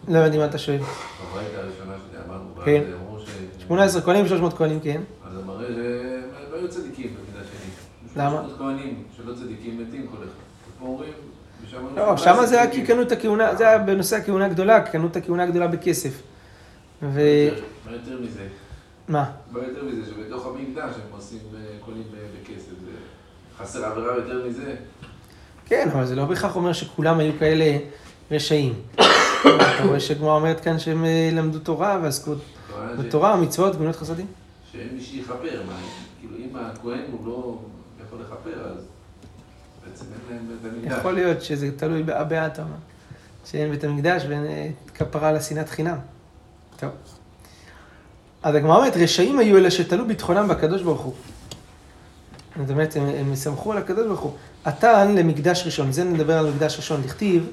לא 0.08 0.18
הבנתי 0.18 0.38
מה 0.38 0.44
אתה 0.46 0.58
שואל. 0.58 0.78
בברית 0.78 1.48
הראשונה 1.54 1.94
שלי 2.10 2.18
אמרנו, 2.26 2.44
כן. 2.64 2.82
אמרו 3.00 3.20
ש... 3.20 3.30
18 3.66 4.02
כהנים 4.02 4.24
ו-300 4.24 4.56
כהנים, 4.56 4.80
כן. 4.80 5.00
אז 5.26 5.32
זה 5.32 5.44
מראה 5.44 5.68
שהם 5.68 6.54
היו 6.54 6.68
צדיקים 6.68 7.06
שני. 7.06 7.27
למה? 8.16 8.42
300 8.42 8.58
כהנים 8.58 9.02
שלא 9.16 9.34
צדיקים 9.34 9.82
מתים 9.82 10.06
כל 10.06 10.16
אחד. 10.16 10.78
פה 10.78 10.86
אומרים... 10.86 11.12
לא, 11.96 12.16
שם 12.16 12.36
זה 12.46 12.60
היה 12.60 12.70
כי 12.70 12.86
קנו 12.86 13.02
את 13.02 13.12
הכהונה, 13.12 13.54
זה 13.54 13.68
היה 13.68 13.78
בנושא 13.78 14.16
הכהונה 14.16 14.46
הגדולה, 14.46 14.80
קנו 14.80 15.06
את 15.06 15.16
הכהונה 15.16 15.42
הגדולה 15.42 15.68
בכסף. 15.68 16.22
ו... 17.02 17.20
מה 17.86 17.92
יותר 17.92 18.20
מזה? 18.20 18.46
מה? 19.08 19.30
מה 19.50 19.58
יותר 19.58 19.84
מזה, 19.84 20.10
שבתוך 20.10 20.46
המקדש 20.46 20.94
הם 20.94 21.12
עושים, 21.16 21.38
אה, 21.54 21.60
קונים 21.84 22.02
בכסף. 22.42 22.68
חסר 23.58 23.84
עבירה 23.84 24.16
יותר 24.16 24.46
מזה. 24.48 24.74
כן, 25.66 25.88
אבל 25.92 26.06
זה 26.06 26.16
לא 26.16 26.24
בהכרח 26.24 26.56
אומר 26.56 26.72
שכולם 26.72 27.18
היו 27.18 27.32
כאלה 27.38 27.78
רשעים. 28.30 28.74
אתה 29.40 29.84
רואה 29.84 30.00
שגמרא 30.00 30.34
אומרת 30.34 30.60
כאן 30.60 30.78
שהם 30.78 31.04
אה, 31.04 31.30
למדו 31.32 31.58
תורה 31.58 31.98
ועסקו 32.02 32.32
בתורה, 32.98 33.36
מצוות, 33.36 33.76
גמילות 33.76 33.96
חסדים. 33.96 34.26
שאין 34.72 34.88
מי 34.94 35.00
שיכפר, 35.00 35.62
כאילו 36.20 36.36
אם 36.36 36.56
הכהן 36.56 37.00
הוא 37.12 37.26
לא 37.26 37.58
יכול 38.08 38.20
לכפר, 38.20 38.64
אז 38.64 38.84
בעצם 39.84 40.04
אין 40.30 40.36
להם 40.36 40.48
בית 40.48 40.72
המקדש. 40.72 40.98
יכול 40.98 41.12
להיות 41.12 41.42
שזה 41.42 41.70
תלוי 41.76 42.02
באבא 42.02 42.46
אתה 42.46 42.62
אומר. 42.62 42.74
שאין 43.50 43.70
בית 43.70 43.84
המקדש 43.84 44.22
ואין 44.28 44.44
אה, 44.44 44.68
כפרה 44.94 45.32
לשנאת 45.32 45.68
חינם. 45.68 45.96
טוב. 46.76 46.90
אז 48.42 48.54
הגמרא 48.54 48.76
אומרת, 48.76 48.96
רשעים 48.96 49.38
היו 49.38 49.56
אלה 49.56 49.70
שתלו 49.70 50.06
ביטחונם 50.06 50.48
בקדוש 50.48 50.82
ברוך 50.82 51.00
הוא. 51.00 51.12
זאת 52.60 52.70
אומרת, 52.70 52.96
הם, 52.96 53.06
הם 53.06 53.34
סמכו 53.34 53.72
על 53.72 53.78
הקדוש 53.78 54.06
ברוך 54.06 54.20
הוא. 54.20 54.32
עתן 54.64 55.14
למקדש 55.14 55.62
ראשון, 55.66 55.92
זה 55.92 56.04
נדבר 56.04 56.38
על 56.38 56.50
מקדש 56.50 56.76
ראשון, 56.76 57.00
לכתיב, 57.04 57.46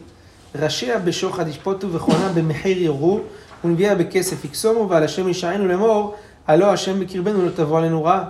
ראשיה 0.56 1.00
בשוחד 1.00 1.48
ישפוטו 1.48 1.94
וכהונה 1.94 2.30
במחיר 2.34 2.78
יורו, 2.78 3.20
ונביאה 3.64 3.96
בכסף 3.96 4.46
יקסומו, 4.46 4.90
ועל 4.90 5.04
השם 5.04 5.30
ישענו 5.30 5.68
לאמור, 5.68 6.16
הלא 6.48 6.74
השם 6.74 7.00
בקרבנו 7.00 7.46
לא 7.46 7.52
תבוא 7.56 7.78
עלינו 7.78 8.04
רע. 8.04 8.30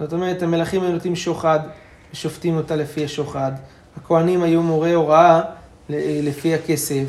זאת 0.00 0.12
אומרת, 0.12 0.42
המלכים 0.42 0.82
היו 0.82 0.92
נותנים 0.92 1.16
שוחד, 1.16 1.60
ושופטים 2.12 2.56
אותה 2.56 2.76
לפי 2.76 3.04
השוחד. 3.04 3.52
הכהנים 3.96 4.42
היו 4.42 4.62
מורי 4.62 4.92
הוראה 4.92 5.40
לפי 5.98 6.54
הכסף. 6.54 7.04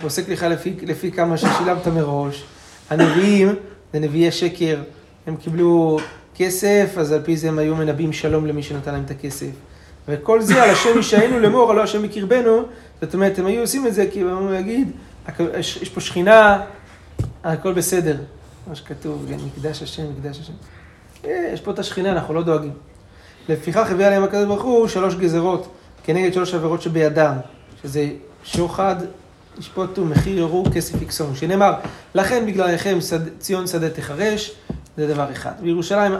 פוסק 0.00 0.28
לך 0.28 0.42
לפי, 0.42 0.74
לפי 0.82 1.12
כמה 1.12 1.36
ששילמת 1.36 1.88
מראש. 1.88 2.44
הנביאים 2.90 3.54
זה 3.92 3.98
נביאי 4.00 4.30
שקר, 4.32 4.82
הם 5.26 5.36
קיבלו 5.36 5.98
כסף, 6.36 6.94
אז 6.98 7.12
על 7.12 7.22
פי 7.22 7.36
זה 7.36 7.48
הם 7.48 7.58
היו 7.58 7.76
מנבאים 7.76 8.12
שלום 8.12 8.46
למי 8.46 8.62
שנתן 8.62 8.92
להם 8.92 9.02
את 9.04 9.10
הכסף. 9.10 9.50
וכל 10.08 10.42
זה 10.42 10.62
על 10.62 10.70
השם 10.70 10.98
ישענו 10.98 11.38
לאמור, 11.40 11.70
הלא 11.70 11.82
השם 11.82 12.02
בקרבנו. 12.02 12.62
זאת 13.02 13.14
אומרת, 13.14 13.38
הם 13.38 13.46
היו 13.46 13.60
עושים 13.60 13.86
את 13.86 13.94
זה 13.94 14.06
כי 14.12 14.20
הם 14.20 14.28
אמרו 14.28 14.50
להגיד, 14.52 14.90
"הכ- 15.28 15.58
יש 15.58 15.76
יש 15.82 15.88
פה 15.88 16.00
שכינה, 16.00 16.60
הכל 17.44 17.72
בסדר. 17.72 18.16
מה 18.66 18.74
שכתוב, 18.74 19.26
כן, 19.28 19.36
מקדש 19.46 19.82
השם, 19.82 20.02
מקדש 20.18 20.40
השם. 20.40 20.52
אה, 21.26 21.50
יש 21.52 21.60
פה 21.60 21.70
את 21.70 21.78
השכינה, 21.78 22.12
אנחנו 22.12 22.34
לא 22.34 22.42
דואגים. 22.42 22.72
לפיכך 23.48 23.90
הביא 23.90 24.06
עליהם 24.06 24.24
הקדוש 24.24 24.44
ברוך 24.44 24.62
הוא 24.62 24.88
שלוש 24.88 25.14
גזרות 25.14 25.68
כנגד 26.04 26.32
שלוש 26.34 26.54
עבירות 26.54 26.82
שבידם, 26.82 27.34
שזה 27.82 28.08
שוחד, 28.44 28.96
ישפוטו, 29.58 30.04
מחיר 30.04 30.38
יורו, 30.38 30.64
כסף 30.74 31.02
יקסום. 31.02 31.34
שנאמר, 31.34 31.72
לכן 32.14 32.46
בגללכם 32.46 33.00
שד- 33.00 33.38
ציון 33.38 33.66
שדה 33.66 33.90
תחרש, 33.90 34.52
זה 34.96 35.06
דבר 35.06 35.32
אחד. 35.32 35.52
וירושלים, 35.62 36.12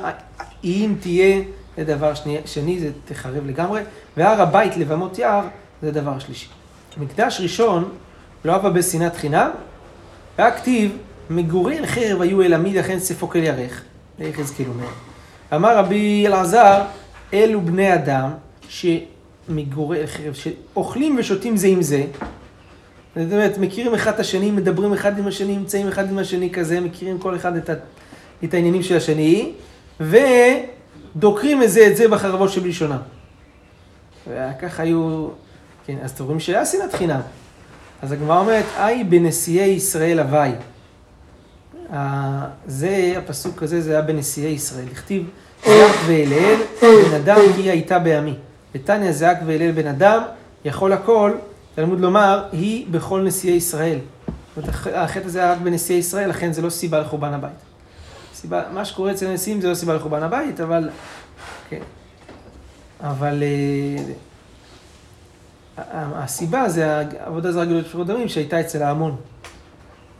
אם 0.64 0.94
תהיה, 1.00 1.42
זה 1.76 1.84
דבר 1.84 2.14
שני, 2.14 2.38
שני, 2.46 2.80
זה 2.80 2.90
תחרב 3.04 3.46
לגמרי. 3.46 3.80
והר 4.16 4.42
הבית 4.42 4.76
לבמות 4.76 5.18
יער, 5.18 5.44
זה 5.82 5.90
דבר 5.90 6.18
שלישי. 6.18 6.48
מקדש 6.96 7.40
ראשון, 7.40 7.88
לא 8.44 8.52
אהבה 8.52 8.70
בשנאת 8.70 9.16
חינם, 9.16 9.50
והיה 10.38 10.50
כתיב, 10.50 10.96
מגורי 11.30 11.78
אל 11.78 11.86
חרב 11.86 12.20
היו 12.22 12.42
אל 12.42 12.54
עמי, 12.54 12.74
לכן 12.74 12.98
ספוק 12.98 13.36
אל 13.36 13.42
ירך. 13.42 13.82
זה 14.18 14.24
יחזקאל 14.24 14.66
אומר. 14.68 14.88
אמר 15.54 15.78
רבי 15.78 16.26
אלעזר, 16.26 16.82
אלו 17.34 17.60
בני 17.60 17.94
אדם 17.94 18.30
שמגורי 18.68 20.06
חרב, 20.06 20.34
שאוכלים 20.34 21.16
ושותים 21.18 21.56
זה 21.56 21.66
עם 21.66 21.82
זה. 21.82 22.04
זאת 23.16 23.32
אומרת, 23.32 23.58
מכירים 23.58 23.94
אחד 23.94 24.12
את 24.14 24.20
השני, 24.20 24.50
מדברים 24.50 24.92
אחד 24.92 25.18
עם 25.18 25.26
השני, 25.26 25.56
נמצאים 25.56 25.88
אחד 25.88 26.10
עם 26.10 26.18
השני 26.18 26.50
כזה, 26.50 26.80
מכירים 26.80 27.18
כל 27.18 27.36
אחד 27.36 27.56
את, 27.56 27.70
ה, 27.70 27.74
את 28.44 28.54
העניינים 28.54 28.82
של 28.82 28.96
השני, 28.96 29.52
ודוקרים 30.00 31.62
את 31.62 31.70
זה 31.70 31.86
את 31.86 31.96
זה 31.96 32.08
בחרבות 32.08 32.50
שבלשונם. 32.50 32.98
וככה 34.28 34.82
היו, 34.82 35.28
כן, 35.86 35.96
אז 36.02 36.10
אתם 36.10 36.24
רואים 36.24 36.40
שהיה 36.40 36.66
שנאת 36.66 36.94
חינם. 36.94 37.20
אז 38.02 38.12
הגמרא 38.12 38.40
אומרת, 38.40 38.64
היי 38.78 39.04
בנשיאי 39.04 39.68
ישראל 39.68 40.20
הווי. 40.20 40.50
זה, 42.66 43.14
הפסוק 43.18 43.62
הזה, 43.62 43.80
זה 43.80 43.90
היה 43.92 44.02
בנשיאי 44.02 44.50
ישראל. 44.50 44.84
הכתיב, 44.92 45.30
זעק 45.64 45.96
ואליאל, 46.06 46.60
בן 46.82 47.14
אדם 47.14 47.38
כי 47.56 47.70
הייתה 47.70 47.98
בעמי. 47.98 48.34
ותניא 48.74 49.12
זעק 49.12 49.38
ואליאל 49.46 49.72
בן 49.72 49.86
אדם, 49.86 50.22
יכול 50.64 50.92
הכל, 50.92 51.32
תלמוד 51.74 52.00
לומר, 52.00 52.44
היא 52.52 52.86
בכל 52.90 53.20
נשיאי 53.22 53.54
ישראל. 53.54 53.98
זאת 53.98 54.56
אומרת, 54.56 54.68
הח- 54.70 54.86
החטא 54.86 55.26
הזה 55.26 55.38
היה 55.42 55.52
רק 55.52 55.58
בנשיאי 55.58 55.98
ישראל, 55.98 56.30
לכן 56.30 56.52
זה 56.52 56.62
לא 56.62 56.70
סיבה 56.70 57.00
לחורבן 57.00 57.34
הבית. 57.34 57.50
סיבה, 58.34 58.62
מה 58.72 58.84
שקורה 58.84 59.12
אצל 59.12 59.26
הנשיאים 59.26 59.60
זה 59.60 59.68
לא 59.68 59.74
סיבה 59.74 59.94
לחורבן 59.94 60.22
הבית, 60.22 60.60
אבל, 60.60 60.88
כן. 61.70 61.80
אבל 63.00 63.42
אה, 63.42 64.04
הסיבה 66.14 66.68
זה 66.68 66.96
העבודה 67.20 67.52
זרה 67.52 67.64
גדולת 67.64 67.86
שפירות 67.86 68.06
דמים 68.06 68.28
שהייתה 68.28 68.60
אצל 68.60 68.82
ההמון. 68.82 69.16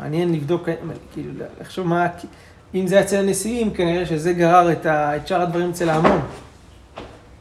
מעניין 0.00 0.32
לבדוק, 0.32 0.68
כאילו, 1.12 1.32
לחשוב 1.60 1.86
מה, 1.86 2.06
אם 2.74 2.86
זה 2.86 3.00
אצל 3.00 3.16
הנשיאים, 3.16 3.74
כנראה 3.74 4.06
שזה 4.06 4.32
גרר 4.32 4.72
את, 4.72 4.86
ה, 4.86 5.16
את 5.16 5.26
שאר 5.26 5.42
הדברים 5.42 5.70
אצל 5.70 5.88
ההמון. 5.88 6.20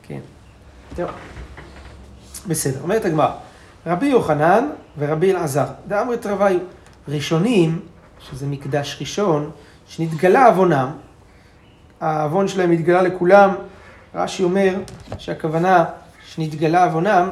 כן. 0.04 0.20
טוב. 0.96 1.10
בסדר, 2.48 2.82
אומרת 2.82 3.06
הגמרא, 3.06 3.32
רבי 3.86 4.06
יוחנן 4.06 4.70
ורבי 4.98 5.32
אלעזר, 5.32 5.66
דאמרת 5.88 6.26
רביו, 6.26 6.60
ראשונים, 7.08 7.80
שזה 8.20 8.48
מקדש 8.48 8.98
ראשון, 9.00 9.52
שנתגלה 9.88 10.46
עוונם, 10.46 10.92
העוון 12.02 12.48
שלהם 12.48 12.72
התגלה 12.72 13.02
לכולם, 13.02 13.56
רש"י 14.16 14.44
אומר 14.44 14.76
שהכוונה 15.18 15.86
שנתגלה 16.26 16.84
עוונם, 16.86 17.30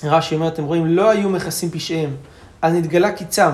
שרש"י 0.00 0.34
אומר, 0.34 0.48
אתם 0.48 0.64
רואים, 0.64 0.86
לא 0.86 1.10
היו 1.10 1.28
מכסים 1.28 1.70
פשעיהם, 1.70 2.16
אז 2.62 2.74
נתגלה 2.74 3.12
קיצם. 3.12 3.50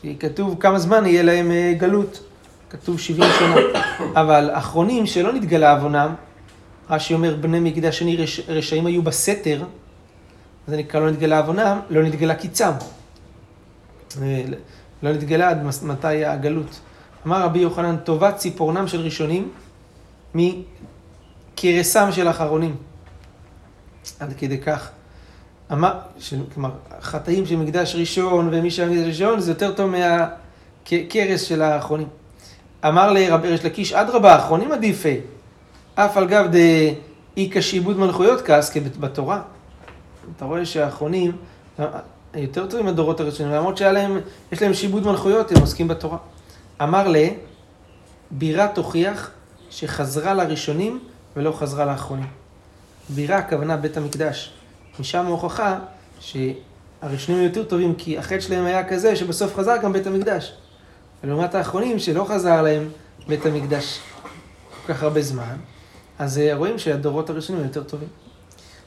כי 0.00 0.16
כתוב 0.20 0.56
כמה 0.60 0.78
זמן 0.78 1.06
יהיה 1.06 1.22
להם 1.22 1.50
אה, 1.50 1.72
גלות, 1.78 2.20
כתוב 2.70 3.00
70 3.00 3.30
שנה. 3.38 3.54
אבל 4.20 4.50
אחרונים 4.52 5.06
שלא 5.06 5.32
נתגלה 5.32 5.72
עוונם, 5.72 6.14
רש"י 6.90 7.14
אומר, 7.14 7.36
בני 7.40 7.60
מקדש 7.60 7.98
שני 7.98 8.16
רש, 8.16 8.40
רשעים 8.48 8.86
היו 8.86 9.02
בסתר, 9.02 9.64
זה 10.66 10.76
נקרא 10.76 11.00
לא 11.00 11.10
נתגלה 11.10 11.38
עוונם, 11.38 11.80
לא 11.90 12.02
נתגלה 12.02 12.34
קיצם. 12.34 12.70
אה, 14.22 14.42
לא 15.02 15.12
נתגלה 15.12 15.48
עד 15.48 15.64
מתי 15.82 16.24
הגלות. 16.24 16.80
אמר 17.26 17.42
רבי 17.42 17.58
יוחנן, 17.58 17.96
טובת 17.96 18.36
ציפורנם 18.36 18.88
של 18.88 19.00
ראשונים 19.00 19.52
מקרסם 20.34 22.12
של 22.12 22.28
אחרונים. 22.30 22.76
עד 24.20 24.32
כדי 24.38 24.58
כך. 24.58 24.90
כלומר, 26.54 26.70
חטאים 27.00 27.46
של 27.46 27.56
מקדש 27.56 27.94
ראשון 27.94 28.48
ומי 28.52 28.70
שהיה 28.70 28.88
מקדש 28.88 29.06
ראשון 29.06 29.40
זה 29.40 29.50
יותר 29.50 29.72
טוב 29.72 29.90
מהקרס 29.90 31.42
של 31.42 31.62
האחרונים. 31.62 32.08
אמר 32.88 33.12
לרב 33.12 33.44
ארש 33.44 33.64
לקיש, 33.64 33.92
אדרבה, 33.92 34.32
האחרונים 34.32 34.72
עדיפי. 34.72 35.20
אף 35.94 36.16
על 36.16 36.26
גב 36.26 36.46
דאיכא 37.36 37.60
שעבוד 37.60 37.98
מלכויות 37.98 38.40
כעס 38.40 38.76
בתורה. 39.00 39.42
אתה 40.36 40.44
רואה 40.44 40.66
שהאחרונים 40.66 41.32
יותר 42.34 42.66
טובים 42.66 42.86
מהדורות 42.86 43.20
הראשונים, 43.20 43.52
למרות 43.52 43.76
שהיה 43.76 43.92
להם, 43.92 44.20
יש 44.52 44.62
להם 44.62 44.74
שיבוד 44.74 45.06
מלכויות, 45.06 45.52
הם 45.52 45.60
עוסקים 45.60 45.88
בתורה. 45.88 46.18
אמר 46.82 47.08
ל, 47.08 47.16
בירה 48.30 48.68
תוכיח 48.68 49.30
שחזרה 49.70 50.34
לראשונים 50.34 50.98
ולא 51.36 51.52
חזרה 51.52 51.84
לאחרונים. 51.84 52.26
בירה 53.08 53.36
הכוונה 53.36 53.76
בית 53.76 53.96
המקדש. 53.96 54.52
משם 55.00 55.26
ההוכחה 55.26 55.78
שהראשונים 56.20 57.40
היו 57.40 57.48
יותר 57.48 57.64
טובים 57.64 57.94
כי 57.94 58.18
החטא 58.18 58.40
שלהם 58.40 58.64
היה 58.64 58.88
כזה 58.88 59.16
שבסוף 59.16 59.56
חזר 59.56 59.76
גם 59.76 59.92
בית 59.92 60.06
המקדש. 60.06 60.52
ולעומת 61.24 61.54
האחרונים 61.54 61.98
שלא 61.98 62.24
חזר 62.24 62.62
להם 62.62 62.88
בית 63.28 63.46
המקדש 63.46 63.98
כל 64.86 64.92
כך 64.92 65.02
הרבה 65.02 65.22
זמן, 65.22 65.56
אז 66.18 66.38
אה, 66.38 66.54
רואים 66.54 66.78
שהדורות 66.78 67.30
הראשונים 67.30 67.62
היו 67.62 67.68
יותר 67.68 67.82
טובים. 67.82 68.08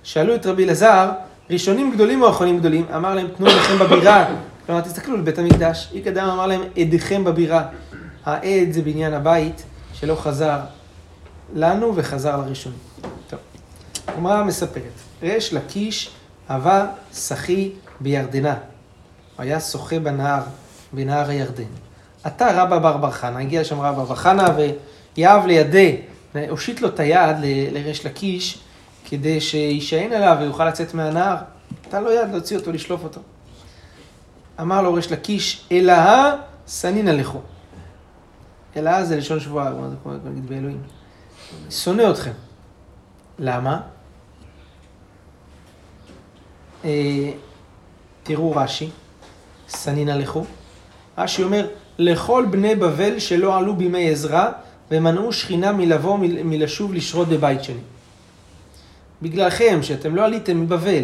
שאלו 0.03 0.35
את 0.35 0.45
רבי 0.45 0.63
אלעזר, 0.65 1.11
ראשונים 1.49 1.91
גדולים 1.91 2.21
או 2.21 2.29
אחרונים 2.29 2.59
גדולים? 2.59 2.85
אמר 2.95 3.15
להם, 3.15 3.27
תנו 3.37 3.47
עדיכם 3.47 3.79
בבירה. 3.79 4.25
כלומר, 4.65 4.81
תסתכלו 4.81 5.15
על 5.15 5.21
בית 5.21 5.39
המקדש. 5.39 5.89
איק 5.93 6.07
אדם 6.07 6.29
אמר 6.29 6.47
להם, 6.47 6.61
עדיכם 6.81 7.23
בבירה. 7.23 7.67
העד 8.25 8.71
זה 8.71 8.81
בניין 8.81 9.13
הבית 9.13 9.63
שלא 9.93 10.15
חזר 10.15 10.59
לנו 11.53 11.95
וחזר 11.95 12.37
לראשונים. 12.37 12.86
הגמרא 14.07 14.43
מספרת, 14.43 14.83
ריש 15.21 15.53
לקיש 15.53 16.11
הווה 16.49 16.87
שחי 17.13 17.71
בירדנה. 17.99 18.53
הוא 18.53 19.43
היה 19.43 19.59
שוחה 19.59 19.99
בנהר, 19.99 20.41
בנהר 20.93 21.29
הירדן. 21.29 21.63
עתה 22.23 22.63
רבא 22.63 22.79
בר 22.79 22.97
בר 22.97 23.11
חנה, 23.11 23.39
הגיע 23.39 23.61
לשם 23.61 23.79
רבא 23.79 24.03
בר 24.03 24.15
חנה 24.15 24.47
ויהב 25.17 25.45
לידי, 25.45 26.01
הושיט 26.49 26.81
לו 26.81 26.87
את 26.87 26.99
היד 26.99 27.35
לריש 27.71 28.05
לקיש 28.05 28.59
כדי 29.09 29.41
שיישען 29.41 30.13
עליו 30.13 30.37
ויוכל 30.39 30.67
לצאת 30.67 30.93
מהנהר. 30.93 31.35
נתן 31.87 32.03
לו 32.03 32.11
יד 32.11 32.31
להוציא 32.31 32.57
אותו, 32.57 32.71
לשלוף 32.71 33.03
אותו. 33.03 33.21
אמר 34.61 34.81
לו 34.81 34.93
ריש 34.93 35.11
לקיש, 35.11 35.67
אלהה 35.71 36.35
סנינא 36.67 37.09
לכו. 37.09 37.39
אלהה 38.77 39.05
זה 39.05 39.17
לשון 39.17 39.39
שבועה, 39.39 39.71
זה 39.89 39.95
כמו 40.03 40.11
להגיד 40.25 40.49
באלוהים. 40.49 40.81
שונא 41.69 42.11
אתכם. 42.11 42.31
למה? 43.39 43.81
אה, 46.85 47.31
תראו 48.23 48.51
רש"י, 48.55 48.89
סנינא 49.69 50.11
לכו. 50.11 50.45
רש"י 51.17 51.43
אומר, 51.43 51.67
לכל 51.97 52.45
בני 52.49 52.75
בבל 52.75 53.19
שלא 53.19 53.57
עלו 53.57 53.75
בימי 53.75 54.09
עזרא 54.11 54.49
ומנעו 54.91 55.33
שכינה 55.33 55.71
מלבוא 55.71 56.17
מל- 56.17 56.43
מלשוב 56.43 56.93
לשרות 56.93 57.27
בבית 57.27 57.63
שני. 57.63 57.79
בגללכם, 59.21 59.79
שאתם 59.81 60.15
לא 60.15 60.25
עליתם 60.25 60.61
מבבל 60.61 61.03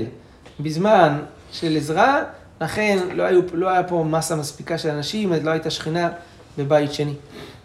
בזמן 0.59 1.19
של 1.51 1.77
עזרא, 1.77 2.21
לכן 2.61 2.99
לא, 3.13 3.23
היו, 3.23 3.41
לא 3.53 3.69
היה 3.69 3.83
פה 3.83 4.05
מסה 4.09 4.35
מספיקה 4.35 4.77
של 4.77 4.89
אנשים, 4.89 5.33
לא 5.43 5.51
הייתה 5.51 5.69
שכינה 5.69 6.09
בבית 6.57 6.93
שני. 6.93 7.13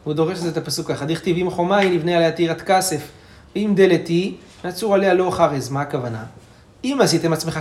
הוא 0.05 0.15
דורש 0.15 0.39
את 0.49 0.57
הפסוק 0.57 0.89
ככה, 0.89 1.05
דכתיב 1.05 1.37
אם 1.37 1.51
חומה 1.51 1.77
היא 1.77 1.93
נבנה 1.93 2.17
עליה 2.17 2.33
טירת 2.33 2.61
כסף, 2.63 3.09
ואם 3.57 3.73
דלת 3.77 4.09
היא, 4.09 4.35
נצור 4.65 4.95
עליה 4.95 5.15
לא 5.15 5.31
חרז, 5.31 5.71
מה 5.71 5.81
הכוונה? 5.81 6.25
אם 6.85 6.99
עשיתם 7.03 7.33
עצמך, 7.33 7.61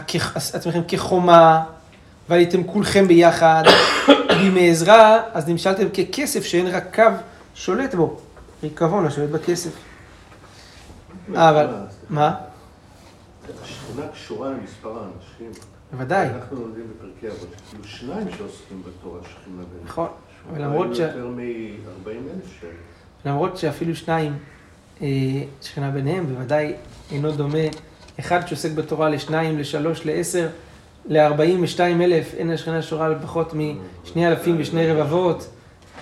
עצמכם 0.53 0.81
כחומה, 0.87 1.63
ועליתם 2.29 2.63
כולכם 2.63 3.07
ביחד, 3.07 3.63
בימי 4.37 4.69
עזרא, 4.69 5.19
אז 5.33 5.47
נמשלתם 5.49 5.87
ככסף 5.89 6.43
שאין 6.43 6.67
רק 6.67 6.95
קו 6.95 7.03
שולט 7.55 7.95
בו, 7.95 8.17
ריקבון 8.63 9.05
השולט 9.05 9.29
בכסף. 9.29 9.71
אבל, 11.35 11.67
מה? 12.09 12.35
השכינה 13.63 14.07
קשורה 14.13 14.49
למספר 14.49 14.89
האנשים. 14.89 15.51
בוודאי, 15.91 16.27
אנחנו 16.27 16.55
לומדים 16.61 16.83
בפרקי 16.97 17.27
אבות, 17.27 17.49
כאילו 17.69 17.83
שניים 17.83 18.27
שעוסקים 18.37 18.83
בתורה 18.85 19.19
שכינה 19.23 19.57
בין. 19.57 19.83
נכון. 19.85 20.07
ולמרות 20.53 20.95
ש- 20.95 20.99
יותר 20.99 21.27
מ-40 21.27 22.09
אלף 22.09 22.61
ש... 22.61 22.65
למרות 23.25 23.57
שאפילו 23.57 23.95
שניים 23.95 24.37
אה, 25.01 25.07
שכינה 25.61 25.91
ביניהם, 25.91 26.25
בוודאי 26.25 26.73
אינו 27.11 27.31
דומה 27.31 27.57
אחד 28.19 28.47
שעוסק 28.47 28.71
בתורה 28.71 29.09
לשניים, 29.09 29.59
לשלוש, 29.59 30.05
לעשר, 30.05 30.47
לארבעים 31.09 31.63
ושתיים 31.63 32.01
אלף, 32.01 32.33
אין 32.33 32.51
השכינה 32.51 32.81
שורה 32.81 33.09
לפחות 33.09 33.53
משני 33.53 34.27
אלפים 34.27 34.55
ושני 34.59 34.91
רבבות, 34.91 35.47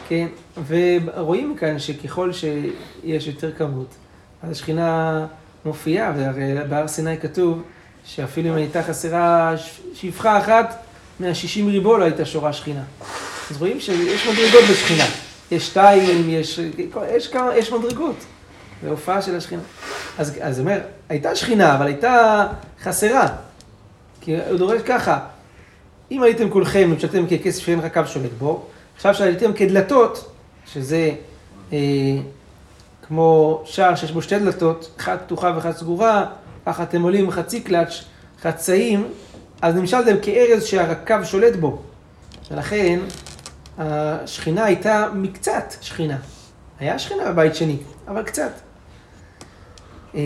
כן? 0.07 0.27
ורואים 0.67 1.51
מכאן 1.51 1.79
שככל 1.79 2.31
שיש 2.33 3.27
יותר 3.27 3.51
כמות, 3.51 3.95
אז 4.43 4.51
השכינה 4.51 5.25
מופיעה, 5.65 6.13
והרי 6.17 6.55
בהר 6.69 6.87
סיני 6.87 7.17
כתוב 7.17 7.61
שאפילו 8.05 8.49
אם 8.49 8.55
הייתה 8.55 8.83
חסרה 8.83 9.53
שפחה 9.93 10.39
אחת, 10.39 10.83
מהשישים 11.19 11.67
ריבו 11.67 11.97
לא 11.97 12.03
הייתה 12.03 12.25
שורה 12.25 12.53
שכינה. 12.53 12.83
אז 13.51 13.57
רואים 13.57 13.79
שיש 13.79 14.27
מדרגות 14.27 14.63
בשכינה. 14.71 15.05
יש 15.51 15.67
שתיים, 15.67 16.29
יש, 16.29 16.59
יש, 17.09 17.27
כמה, 17.27 17.57
יש 17.57 17.71
מדרגות. 17.71 18.15
זה 18.85 18.91
הופעה 18.91 19.21
של 19.21 19.35
השכינה. 19.35 19.61
אז, 20.17 20.37
אז 20.41 20.59
אומר, 20.59 20.79
הייתה 21.09 21.35
שכינה, 21.35 21.75
אבל 21.75 21.85
הייתה 21.85 22.47
חסרה. 22.83 23.27
כי 24.21 24.37
הוא 24.49 24.57
דורש 24.57 24.81
ככה, 24.81 25.19
אם 26.11 26.23
הייתם 26.23 26.49
כולכם, 26.49 26.89
נמשלתם 26.91 27.25
ככסף 27.27 27.63
שאין 27.63 27.79
לך 27.79 27.93
קו 27.93 28.01
שולט 28.05 28.31
בו, 28.37 28.65
עכשיו 28.95 29.15
שהייתם 29.15 29.53
כדלתות, 29.53 30.31
שזה 30.73 31.11
אה, 31.73 31.77
כמו 33.07 33.61
שער 33.65 33.95
שיש 33.95 34.11
בו 34.11 34.21
שתי 34.21 34.39
דלתות, 34.39 34.91
אחת 34.99 35.21
פתוחה 35.25 35.51
ואחת 35.55 35.77
סגורה, 35.77 36.25
ככה 36.65 36.83
אתם 36.83 37.01
עולים 37.01 37.31
חצי 37.31 37.61
קלאץ', 37.61 38.03
חצאים, 38.41 39.07
אז 39.61 39.75
נמשלתם 39.75 40.15
כארז 40.21 40.63
שהקו 40.63 41.15
שולט 41.23 41.55
בו. 41.55 41.81
ולכן, 42.51 42.99
השכינה 43.77 44.65
הייתה 44.65 45.07
מקצת 45.13 45.73
שכינה. 45.81 46.17
היה 46.79 46.99
שכינה 46.99 47.31
בבית 47.31 47.55
שני, 47.55 47.77
אבל 48.07 48.23
קצת. 48.23 48.51
אה, 50.15 50.21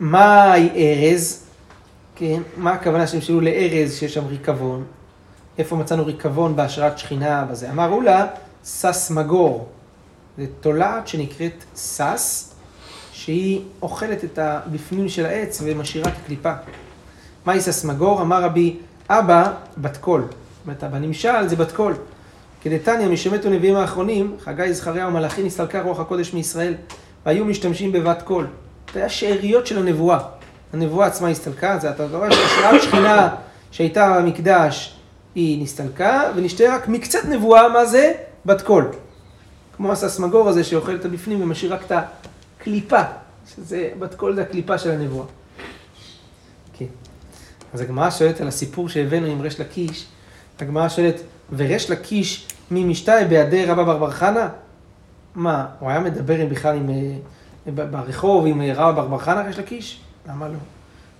מה 0.00 0.54
ארז? 0.56 1.44
כן, 2.16 2.42
מה 2.56 2.72
הכוונה 2.72 3.06
שהם 3.06 3.20
שאלו 3.20 3.40
לארז 3.40 3.94
שיש 3.94 4.14
שם 4.14 4.26
ריקבון? 4.26 4.84
איפה 5.58 5.76
מצאנו 5.76 6.06
ריקבון 6.06 6.56
בהשראת 6.56 6.98
שכינה 6.98 7.44
בזה? 7.44 7.70
אמרו 7.70 8.00
לה, 8.00 8.26
סס 8.64 9.10
מגור. 9.10 9.68
זה 10.38 10.46
תולעת 10.60 11.08
שנקראת 11.08 11.64
סס, 11.76 12.54
שהיא 13.12 13.60
אוכלת 13.82 14.24
את 14.24 14.38
הבפנים 14.38 15.08
של 15.08 15.26
העץ 15.26 15.62
ומשאירה 15.64 16.08
את 16.08 16.14
הקליפה. 16.22 16.52
מאי 17.46 17.60
סס 17.60 17.84
מגור? 17.84 18.22
אמר 18.22 18.42
רבי 18.42 18.76
אבא 19.10 19.52
בת 19.78 19.96
קול. 19.96 20.20
זאת 20.20 20.30
אומרת, 20.64 20.84
בנמשל 20.84 21.48
זה 21.48 21.56
בת 21.56 21.72
קול. 21.72 21.94
כדתניא, 22.62 23.08
משמתו 23.08 23.50
נביאים 23.50 23.76
האחרונים, 23.76 24.36
חגי, 24.40 24.72
זכריה 24.72 25.08
ומלאכי 25.08 25.42
נסתלקה 25.42 25.82
רוח 25.82 26.00
הקודש 26.00 26.34
מישראל, 26.34 26.74
והיו 27.26 27.44
משתמשים 27.44 27.92
בבת 27.92 28.22
קול. 28.22 28.46
זה 28.94 29.00
היה 29.00 29.08
שאריות 29.08 29.66
של 29.66 29.78
הנבואה. 29.78 30.18
הנבואה 30.72 31.06
עצמה 31.06 31.28
הסתלקה, 31.28 31.78
זה 31.78 31.90
אתה 31.90 32.06
רואה 32.06 32.32
שהשראת 32.32 32.82
שכינה 32.82 33.34
שהייתה 33.70 34.20
במקדש 34.20 34.96
היא 35.34 35.62
נסתלקה, 35.62 36.22
ונשתיירה 36.36 36.74
רק 36.74 36.88
מקצת 36.88 37.24
נבואה, 37.24 37.68
מה 37.68 37.86
זה? 37.86 38.12
בת 38.46 38.62
קול. 38.62 38.90
כמו 39.76 39.92
הססמגור 39.92 40.48
הזה 40.48 40.64
שאוכל 40.64 40.94
את 40.94 41.04
הבפנים 41.04 41.42
ומשאיר 41.42 41.74
רק 41.74 41.82
את 41.86 41.92
הקליפה, 42.60 43.00
שזה, 43.54 43.90
בת 43.98 44.14
קול 44.14 44.34
זה 44.34 44.42
הקליפה 44.42 44.78
של 44.78 44.90
הנבואה. 44.90 45.26
כן. 46.72 46.84
אז 47.74 47.80
הגמרא 47.80 48.10
שואלת 48.10 48.40
על 48.40 48.48
הסיפור 48.48 48.88
שהבאנו 48.88 49.26
עם 49.26 49.40
ריש 49.40 49.60
לקיש, 49.60 50.06
הגמרא 50.60 50.88
שואלת, 50.88 51.20
וריש 51.56 51.90
לקיש 51.90 52.48
ממשתאי 52.70 53.24
בידי 53.24 53.64
רבא 53.64 53.82
בר 53.82 53.98
בר 53.98 54.10
חנה? 54.10 54.48
מה, 55.34 55.66
הוא 55.78 55.90
היה 55.90 56.00
מדבר 56.00 56.38
עם 56.38 56.48
בכלל 56.48 56.76
עם, 56.76 56.90
אה, 56.90 56.94
ברחוב 57.66 58.46
עם 58.46 58.62
אה, 58.62 58.72
רבא 58.74 59.04
בר 59.04 59.18
חנה 59.18 59.42
ריש 59.42 59.58
לקיש? 59.58 60.00
למה 60.28 60.48
לא? 60.48 60.54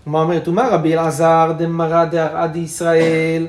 מה 0.06 0.20
אומרת, 0.20 0.48
ומה 0.48 0.68
רבי 0.68 0.94
אלעזר 0.94 1.52
דמרא 1.58 2.04
דארעא 2.04 2.46
דישראל 2.46 3.46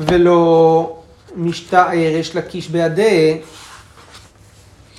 ולא 0.00 0.96
משתער 1.36 1.90
ריש 1.90 2.36
לקיש 2.36 2.68
בידי? 2.68 3.40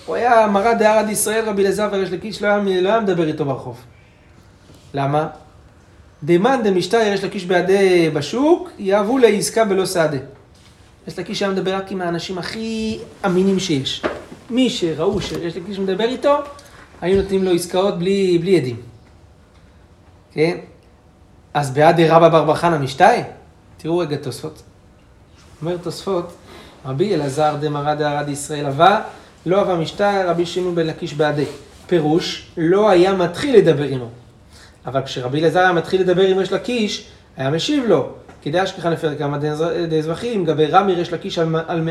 הוא 0.06 0.16
היה 0.16 0.48
מרא 0.48 0.74
דארעא 0.74 1.04
דישראל 1.04 1.50
רבי 1.50 1.62
אלעזר 1.62 1.90
וריש 1.92 2.10
לקיש 2.10 2.42
לא 2.42 2.48
היה, 2.48 2.82
לא 2.82 2.90
היה 2.90 3.00
מדבר 3.00 3.28
איתו 3.28 3.46
ברחוב. 3.46 3.82
למה? 4.94 5.28
דמאן 6.24 6.60
דמשתער 6.64 7.12
ריש 7.12 7.24
לקיש 7.24 7.46
בידי 7.46 8.10
בשוק, 8.14 8.70
יאהבו 8.80 9.18
לעסקה 9.18 9.66
בלא 9.66 9.86
סעדה. 9.86 10.18
ריש 11.08 11.20
לקיש 11.20 11.42
היה 11.42 11.52
מדבר 11.52 11.76
רק 11.76 11.92
עם 11.92 12.02
האנשים 12.02 12.38
הכי 12.38 13.00
אמינים 13.26 13.60
שיש. 13.60 14.02
מי 14.50 14.70
שראו 14.70 15.22
שריש 15.22 15.58
לקיש 15.58 15.80
מדבר 15.80 16.04
איתו, 16.04 16.38
היו 17.06 17.22
נותנים 17.22 17.44
לו 17.44 17.52
עסקאות 17.52 18.00
בלי, 18.00 18.38
בלי 18.38 18.58
עדים. 18.58 18.76
כן? 20.32 20.58
אז 21.54 21.72
בעד 21.72 22.00
רבא 22.00 22.30
בר 22.30 22.44
בר 22.44 22.56
חנא 22.56 22.78
משתאי? 22.78 23.24
תראו 23.78 23.98
רגע 23.98 24.18
תוספות. 24.18 24.64
אומר 25.62 25.78
תוספות, 25.78 26.34
רבי 26.86 27.16
אלעזר 27.16 27.56
דמרא 27.60 27.94
דערד 27.96 28.30
ישראל 28.30 28.66
אבה, 28.66 29.02
לא 29.46 29.62
אבה 29.62 29.76
משתאי, 29.76 30.24
רבי 30.24 30.46
שמעון 30.46 30.76
בן 30.76 30.88
לקיש 30.88 31.14
בעדי. 31.14 31.46
פירוש, 31.88 32.52
לא 32.58 32.90
היה 32.90 33.14
מתחיל 33.14 33.58
לדבר 33.58 33.84
עמו. 33.84 34.10
אבל 34.86 35.02
כשרבי 35.02 35.40
אלעזר 35.40 35.60
היה 35.60 35.74
מתחיל 35.74 36.02
לדבר 36.02 36.22
עם 36.22 36.38
ריש 36.38 36.52
לקיש, 36.52 37.08
היה 37.38 37.50
משיב 37.50 37.84
לו. 37.88 38.10
כדאי 38.42 38.64
אשכחה 38.64 38.90
נפר 38.90 39.16
כמה 39.16 39.38
דאזרחים, 39.90 40.46
גבי 40.46 40.66
רמי 40.66 40.94
ריש 40.94 41.14
לקיש 41.14 41.40
על, 41.40 41.56
על 41.68 41.82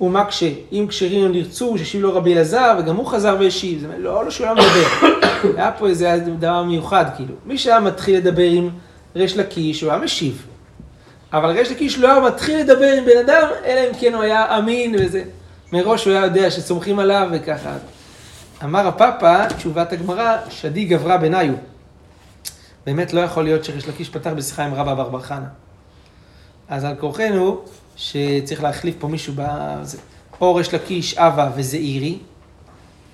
מאוי 0.00 0.20
ומקשה, 0.20 0.50
אם 0.72 0.86
כשרים 0.88 1.24
הם 1.24 1.32
נרצו, 1.32 1.78
שהשיב 1.78 2.02
לו 2.02 2.14
רבי 2.14 2.34
אלעזר, 2.34 2.76
וגם 2.78 2.96
הוא 2.96 3.06
חזר 3.06 3.36
והשיב. 3.40 3.80
זה 3.80 3.86
לא, 3.98 4.24
לא 4.24 4.30
שהוא 4.30 4.46
היה 4.46 4.54
מדבר. 4.54 5.08
היה 5.56 5.72
פה 5.72 5.88
איזה 5.88 6.18
דבר 6.38 6.62
מיוחד, 6.62 7.04
כאילו. 7.16 7.34
מי 7.46 7.58
שהיה 7.58 7.80
מתחיל 7.80 8.16
לדבר 8.16 8.50
עם 8.50 8.70
ריש 9.16 9.36
לקיש, 9.36 9.80
הוא 9.80 9.90
היה 9.90 10.00
משיב. 10.00 10.46
אבל 11.32 11.50
ריש 11.50 11.70
לקיש 11.70 11.98
לא 11.98 12.08
היה 12.12 12.20
מתחיל 12.20 12.60
לדבר 12.60 12.92
עם 12.92 13.04
בן 13.04 13.18
אדם, 13.24 13.48
אלא 13.64 13.80
אם 13.80 13.94
כן 14.00 14.14
הוא 14.14 14.22
היה 14.22 14.58
אמין 14.58 14.94
וזה. 14.98 15.22
מראש 15.72 16.04
הוא 16.04 16.14
היה 16.14 16.24
יודע 16.24 16.50
שסומכים 16.50 16.98
עליו 16.98 17.28
וככה. 17.32 17.72
אמר 18.64 18.86
הפאפה, 18.86 19.46
תשובת 19.46 19.92
הגמרא, 19.92 20.36
שדי 20.50 20.84
גברה 20.84 21.16
בניו. 21.16 21.54
באמת 22.86 23.12
לא 23.12 23.20
יכול 23.20 23.44
להיות 23.44 23.64
שריש 23.64 23.88
לקיש 23.88 24.08
פתח 24.08 24.30
בשיחה 24.30 24.64
עם 24.64 24.74
רבא 24.74 24.94
בר 24.94 25.08
בר 25.08 25.20
חנה. 25.20 25.48
אז 26.68 26.84
על 26.84 26.94
כורחנו 27.00 27.60
שצריך 28.00 28.62
להחליף 28.62 28.94
פה 28.98 29.08
מישהו 29.08 29.34
בזה. 29.36 29.98
או 30.40 30.54
ריש 30.54 30.74
לקיש 30.74 31.18
אבה 31.18 31.50
וזעירי, 31.56 32.18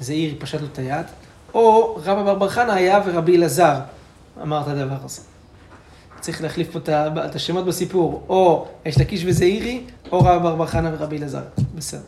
זעירי 0.01 0.35
פשט 0.35 0.61
לו 0.61 0.66
את 0.72 0.79
היד, 0.79 1.07
או 1.55 1.94
רבא 2.05 2.22
בר 2.22 2.35
בר 2.35 2.49
חנה 2.49 2.75
היה 2.75 3.01
ורבי 3.07 3.37
אלעזר 3.37 3.81
אמר 4.42 4.61
את 4.61 4.68
הדבר 4.68 4.96
הזה. 5.05 5.20
צריך 6.20 6.42
להחליף 6.42 6.70
פה 6.70 6.79
את 7.25 7.35
השמות 7.35 7.64
בסיפור, 7.64 8.25
או 8.29 8.68
ריש 8.87 8.99
לקיש 8.99 9.22
וזעירי, 9.27 9.81
או 10.12 10.18
רבא 10.18 10.38
בר 10.38 10.55
בר 10.55 10.66
חנה 10.66 10.90
ורבי 10.94 11.18
אלעזר. 11.18 11.42
בסדר. 11.75 12.01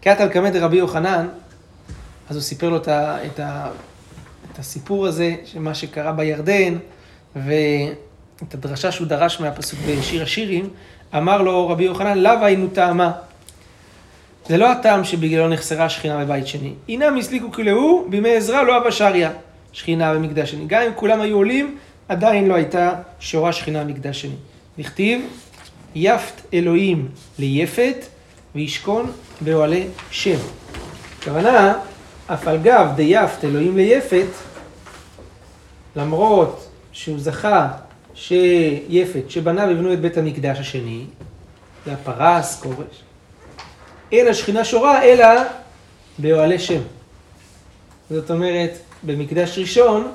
קאת 0.00 0.20
על 0.20 0.28
קמא 0.28 0.50
דרבי 0.50 0.76
יוחנן, 0.76 1.28
אז 2.30 2.36
הוא 2.36 2.42
סיפר 2.42 2.68
לו 2.68 2.76
את, 2.76 2.88
ה, 2.88 3.26
את, 3.26 3.40
ה, 3.40 3.70
את 4.52 4.58
הסיפור 4.58 5.06
הזה, 5.06 5.34
שמה 5.44 5.74
שקרה 5.74 6.12
בירדן, 6.12 6.78
ואת 7.36 8.54
הדרשה 8.54 8.92
שהוא 8.92 9.06
דרש 9.06 9.40
מהפסוק 9.40 9.78
בשיר 9.88 10.22
השירים, 10.22 10.70
אמר 11.16 11.42
לו 11.42 11.68
רבי 11.68 11.84
יוחנן, 11.84 12.18
לאו 12.18 12.32
היינו 12.42 12.68
טעמה. 12.68 13.12
זה 14.46 14.56
לא 14.56 14.72
הטעם 14.72 15.04
שבגללו 15.04 15.48
נחסרה 15.48 15.84
השכינה 15.84 16.24
בבית 16.24 16.46
שני. 16.46 16.72
הנה 16.88 17.10
מסליקו 17.10 17.52
כלאו, 17.52 18.04
בימי 18.08 18.36
עזרא 18.36 18.62
לא 18.62 18.76
אבא 18.76 18.90
שריה, 18.90 19.30
שכינה 19.72 20.14
במקדש 20.14 20.50
שני. 20.50 20.64
גם 20.66 20.82
אם 20.82 20.92
כולם 20.94 21.20
היו 21.20 21.36
עולים, 21.36 21.78
עדיין 22.08 22.48
לא 22.48 22.54
הייתה 22.54 22.92
שורה 23.20 23.52
שכינה 23.52 23.84
במקדש 23.84 24.20
שני. 24.20 24.34
נכתיב, 24.78 25.20
יפת 25.94 26.40
אלוהים 26.54 27.08
ליפת, 27.38 28.06
וישכון 28.54 29.12
באוהלי 29.40 29.86
שם. 30.10 30.38
הכוונה, 31.18 31.74
אף 32.26 32.48
על 32.48 32.58
גב 32.62 32.88
דיפת 32.96 33.44
אלוהים 33.44 33.76
ליפת, 33.76 34.26
למרות 35.96 36.68
שהוא 36.92 37.18
זכה 37.18 37.68
שיפת, 38.20 39.30
שבנה 39.30 39.66
ובנו 39.70 39.92
את 39.92 40.00
בית 40.00 40.18
המקדש 40.18 40.58
השני, 40.58 41.04
זה 41.86 41.92
הפרס, 41.92 42.60
כורש, 42.62 43.02
אין 44.12 44.28
השכינה 44.28 44.64
שורה, 44.64 45.02
אלא 45.02 45.26
באוהלי 46.18 46.58
שם. 46.58 46.80
זאת 48.10 48.30
אומרת, 48.30 48.78
במקדש 49.02 49.58
ראשון, 49.58 50.12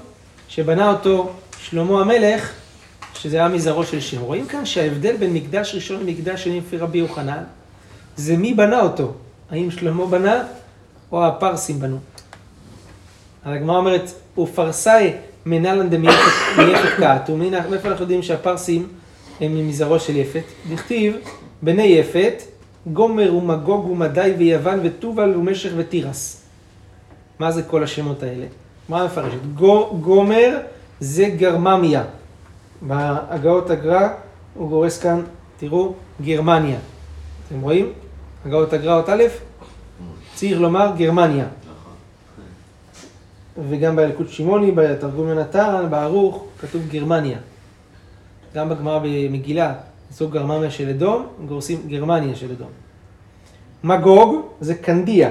שבנה 0.47 0.89
אותו 0.89 1.31
שלמה 1.59 2.01
המלך, 2.01 2.51
שזה 3.13 3.37
היה 3.37 3.47
מזרעו 3.47 3.83
של 3.83 3.99
שם. 3.99 4.21
רואים 4.21 4.47
כאן 4.47 4.65
שההבדל 4.65 5.17
בין 5.17 5.33
מקדש 5.33 5.75
ראשון 5.75 5.99
למקדש 5.99 6.43
שני 6.43 6.59
לפי 6.59 6.77
רבי 6.77 6.97
יוחנן, 6.97 7.43
זה 8.17 8.37
מי 8.37 8.53
בנה 8.53 8.81
אותו. 8.81 9.13
האם 9.51 9.71
שלמה 9.71 10.05
בנה, 10.05 10.43
או 11.11 11.25
הפרסים 11.25 11.79
בנו. 11.79 11.97
אז 13.45 13.55
הגמרא 13.55 13.77
אומרת, 13.77 14.11
ופרסאי 14.37 15.13
מנלן 15.45 15.89
דמיפת 15.89 16.97
קעתו, 16.97 17.37
מאיפה 17.37 17.87
אנחנו 17.87 18.03
יודעים 18.03 18.23
שהפרסים 18.23 18.87
הם 19.41 19.55
ממזרעו 19.55 19.99
של 19.99 20.15
יפת? 20.15 20.43
דכתיב, 20.69 21.15
בני 21.61 21.83
יפת, 21.83 22.41
גומר 22.93 23.35
ומגוג 23.35 23.85
ומדי 23.85 24.33
ויוון 24.37 24.79
וטובל 24.83 25.35
ומשך 25.35 25.71
ותירס. 25.77 26.41
מה 27.39 27.51
זה 27.51 27.63
כל 27.63 27.83
השמות 27.83 28.23
האלה? 28.23 28.45
מה 28.89 29.05
מפרשת? 29.05 29.37
גו, 29.55 29.97
גומר 30.01 30.57
זה 30.99 31.25
גרממיה. 31.37 32.03
בהגאות 32.81 33.69
הגר"א 33.69 34.07
הוא 34.53 34.69
גורס 34.69 35.01
כאן, 35.01 35.21
תראו, 35.57 35.93
גרמניה. 36.21 36.77
אתם 37.47 37.61
רואים? 37.61 37.93
הגאות 38.45 38.73
הגר"א 38.73 38.93
אות 38.93 39.09
א', 39.09 39.23
צריך 40.35 40.59
לומר 40.59 40.91
גרמניה. 40.97 41.45
וגם 43.57 43.95
באלקוט 43.95 44.29
שמעוני, 44.29 44.71
בתרגום 44.71 45.29
יונתן, 45.29 45.87
בערוך, 45.89 46.45
כתוב 46.59 46.87
גרמניה. 46.87 47.37
גם 48.55 48.69
בגמרא 48.69 48.99
במגילה, 49.03 49.73
זו 50.11 50.29
גרממיה 50.29 50.71
של 50.71 50.89
אדום, 50.89 51.27
גורסים 51.47 51.81
גרמניה 51.87 52.35
של 52.35 52.51
אדום. 52.51 52.69
מגוג 53.83 54.45
זה 54.61 54.75
קנדיה. 54.75 55.29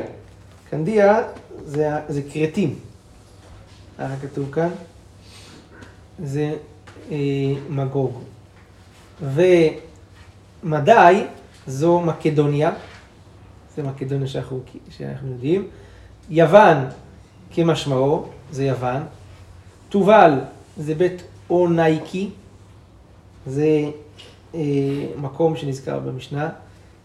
קנדיה 0.70 1.22
זה, 1.64 1.90
זה 2.08 2.22
כרתים. 2.32 2.74
ככה 3.98 4.14
כתוב 4.22 4.52
כאן. 4.52 4.68
זה 6.24 6.54
אה, 7.10 7.16
מגוג. 7.68 8.20
ומדי 9.22 11.24
זו 11.66 12.00
מקדוניה. 12.00 12.72
זה 13.76 13.82
מקדוניה 13.82 14.28
שאנחנו, 14.28 14.60
שאנחנו 14.90 15.30
יודעים. 15.30 15.68
יוון 16.30 16.76
כמשמעו, 17.54 18.26
זה 18.50 18.64
יוון. 18.64 19.02
תובל 19.88 20.40
זה 20.76 20.94
בית 20.94 21.22
אונייקי. 21.50 22.30
זה 23.46 23.90
אה, 24.54 24.60
מקום 25.16 25.56
שנזכר 25.56 25.98
במשנה, 25.98 26.48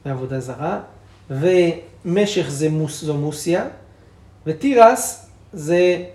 בעבודה 0.06 0.40
זרה. 0.40 0.80
ומשך 1.30 2.46
זה 2.50 2.70
מוס, 2.70 3.04
זו 3.04 3.14
מוסיא, 3.14 3.66
ותירס 4.46 5.26
זה 5.54 6.06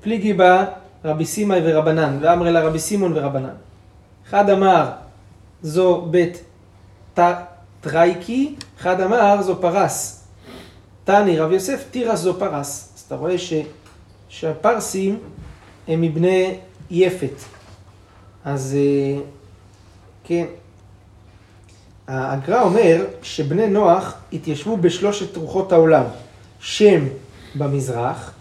פליגי 0.00 0.32
בה 0.32 0.64
רבי 1.04 1.24
סימאי 1.24 1.60
ורבנן, 1.64 2.18
ואמרי 2.20 2.52
לה 2.52 2.60
רבי 2.60 2.78
סימון 2.78 3.12
ורבנן. 3.14 3.54
אחד 4.28 4.50
אמר 4.50 4.90
זו 5.62 6.06
בית 6.10 6.44
טרייקי, 7.80 8.54
אחד 8.80 9.00
אמר 9.00 9.42
זו 9.42 9.60
פרס. 9.60 10.24
תני 11.04 11.38
רב 11.38 11.52
יוסף, 11.52 11.84
תירס 11.90 12.20
זו 12.20 12.38
פרס. 12.38 12.93
אתה 13.06 13.16
רואה 13.16 13.38
ש, 13.38 13.52
שהפרסים 14.28 15.18
הם 15.88 16.00
מבני 16.00 16.58
יפת. 16.90 17.34
אז 18.44 18.76
אה, 18.76 19.20
כן. 20.24 20.46
הגר"א 22.08 22.62
אומר 22.62 23.06
שבני 23.22 23.66
נוח 23.66 24.14
התיישבו 24.32 24.76
בשלושת 24.76 25.36
רוחות 25.36 25.72
העולם, 25.72 26.04
שם 26.60 27.04
במזרח, 27.54 28.32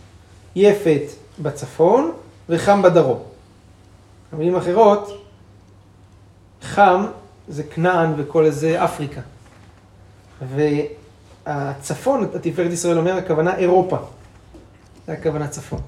יפת 0.56 1.02
בצפון 1.40 2.12
וחם 2.50 2.82
בדרום. 2.82 3.20
במילים 4.34 4.56
אחרות, 4.56 5.26
חם 6.62 7.06
זה 7.48 7.64
כנען 7.64 8.14
וכל 8.18 8.46
איזה 8.46 8.84
אפריקה. 8.84 9.22
והצפון, 11.46 12.30
התפארת 12.36 12.72
ישראל 12.72 12.98
אומר, 12.98 13.18
הכוונה 13.18 13.56
אירופה. 13.58 13.98
זה 15.08 15.14
הכוונה 15.14 15.48
צפון. 15.48 15.80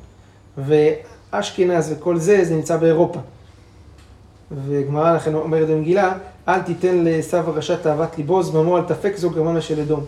ואשכנז 0.57 1.91
וכל 1.91 2.17
זה, 2.17 2.45
זה 2.45 2.55
נמצא 2.55 2.77
באירופה. 2.77 3.19
וגמרא 4.51 5.15
לכן 5.15 5.33
אומרת 5.33 5.67
במגילה, 5.67 6.17
אל 6.47 6.61
תיתן 6.61 6.97
לעשו 6.97 7.37
הרשע 7.37 7.75
תאוות 7.75 8.17
ליבו, 8.17 8.43
זממו 8.43 8.77
אל 8.77 8.83
תפק 8.83 9.17
זו 9.17 9.29
גרמניה 9.29 9.61
של 9.61 9.79
אדום. 9.79 10.05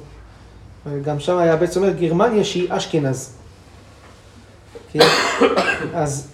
וגם 0.86 1.20
שם 1.20 1.38
היה 1.38 1.56
בעצם 1.56 1.84
אומר 1.84 1.94
גרמניה 1.94 2.44
שהיא 2.44 2.68
אשכנז. 2.70 3.34
כן? 4.92 5.00
אז 5.94 6.28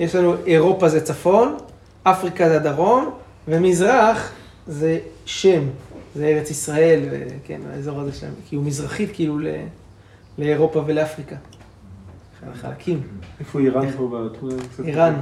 יש 0.00 0.14
לנו 0.14 0.34
אירופה 0.46 0.88
זה 0.88 1.00
צפון, 1.00 1.56
אפריקה 2.02 2.48
זה 2.48 2.56
הדרום, 2.56 3.10
ומזרח 3.48 4.32
זה 4.66 4.98
שם, 5.24 5.62
זה 6.14 6.26
ארץ 6.26 6.50
ישראל, 6.50 7.00
כן, 7.44 7.60
האזור 7.72 8.00
הזה 8.00 8.12
שלהם, 8.12 8.32
כי 8.48 8.56
הוא 8.56 8.64
מזרחית 8.64 9.10
כאילו 9.14 9.38
לאירופה 10.38 10.82
ולאפריקה. 10.86 11.36
חלקים. 12.54 13.02
איפה 13.40 13.60
איראן 13.60 13.90
פה 13.90 14.28
בתמונה? 14.32 14.54
איראן. 14.84 15.14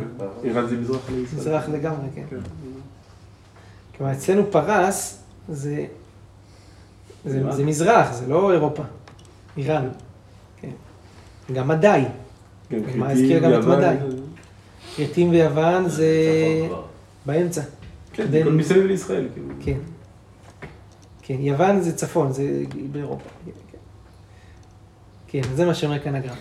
איראן 0.45 0.67
זה 0.67 0.77
מזרח 0.77 1.11
לישראל. 1.11 1.41
מזרח 1.41 1.69
לגמרי, 1.69 2.07
כן. 2.15 2.25
כלומר, 3.97 4.13
אצלנו 4.13 4.43
פרס 4.51 5.23
זה, 5.49 5.87
מזרח, 7.65 8.13
זה 8.13 8.27
לא 8.27 8.53
אירופה. 8.53 8.83
איראן. 9.57 9.89
כן. 10.61 10.71
גם 11.53 11.69
מדי. 11.69 12.03
כן, 12.69 12.81
מה 12.95 13.11
הזכיר 13.11 13.39
גם 13.39 13.61
את 13.61 13.65
מדי? 13.65 13.95
כרתים 14.97 15.31
ויוון 15.31 15.89
זה 15.89 16.09
באמצע. 17.27 17.63
כן, 18.13 18.49
מסביב 18.53 18.85
לישראל. 18.87 19.29
כאילו. 19.35 19.49
כן. 19.61 19.79
כן, 21.23 21.37
יוון 21.41 21.81
זה 21.81 21.97
צפון, 21.97 22.33
זה 22.33 22.63
באירופה. 22.93 23.29
כן, 23.45 23.51
כן. 23.73 23.79
כן, 25.27 25.55
זה 25.55 25.67
מה 25.67 25.75
שאומר 25.75 25.99
כאן 25.99 26.15
הגרם. 26.15 26.37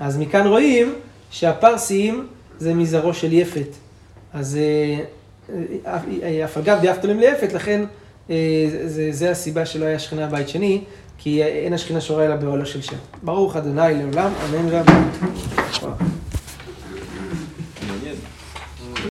אז 0.00 0.18
מכאן 0.18 0.46
רואים 0.46 0.94
שהפרסים 1.30 2.26
זה 2.58 2.74
מזרעו 2.74 3.14
של 3.14 3.32
יפת. 3.32 3.68
אז 4.32 4.58
אה, 4.58 5.04
אה, 6.22 6.44
אף 6.44 6.56
אגב 6.58 6.78
דאפתולים 6.82 7.20
ליפת, 7.20 7.52
לכן 7.52 7.84
אה, 8.30 8.36
זה, 8.86 9.08
זה 9.12 9.30
הסיבה 9.30 9.66
שלא 9.66 9.84
היה 9.84 9.98
שכינה 9.98 10.26
בבית 10.26 10.48
שני, 10.48 10.80
כי 11.18 11.42
אין 11.42 11.72
השכינה 11.72 12.00
שורה 12.00 12.24
אלא 12.24 12.36
באוהלו 12.36 12.66
של 12.66 12.82
שם. 12.82 12.96
ברוך 13.22 13.56
אדוני 13.56 13.94
לעולם, 13.94 14.32
אמן 14.48 14.66
ואמן. 14.72 16.09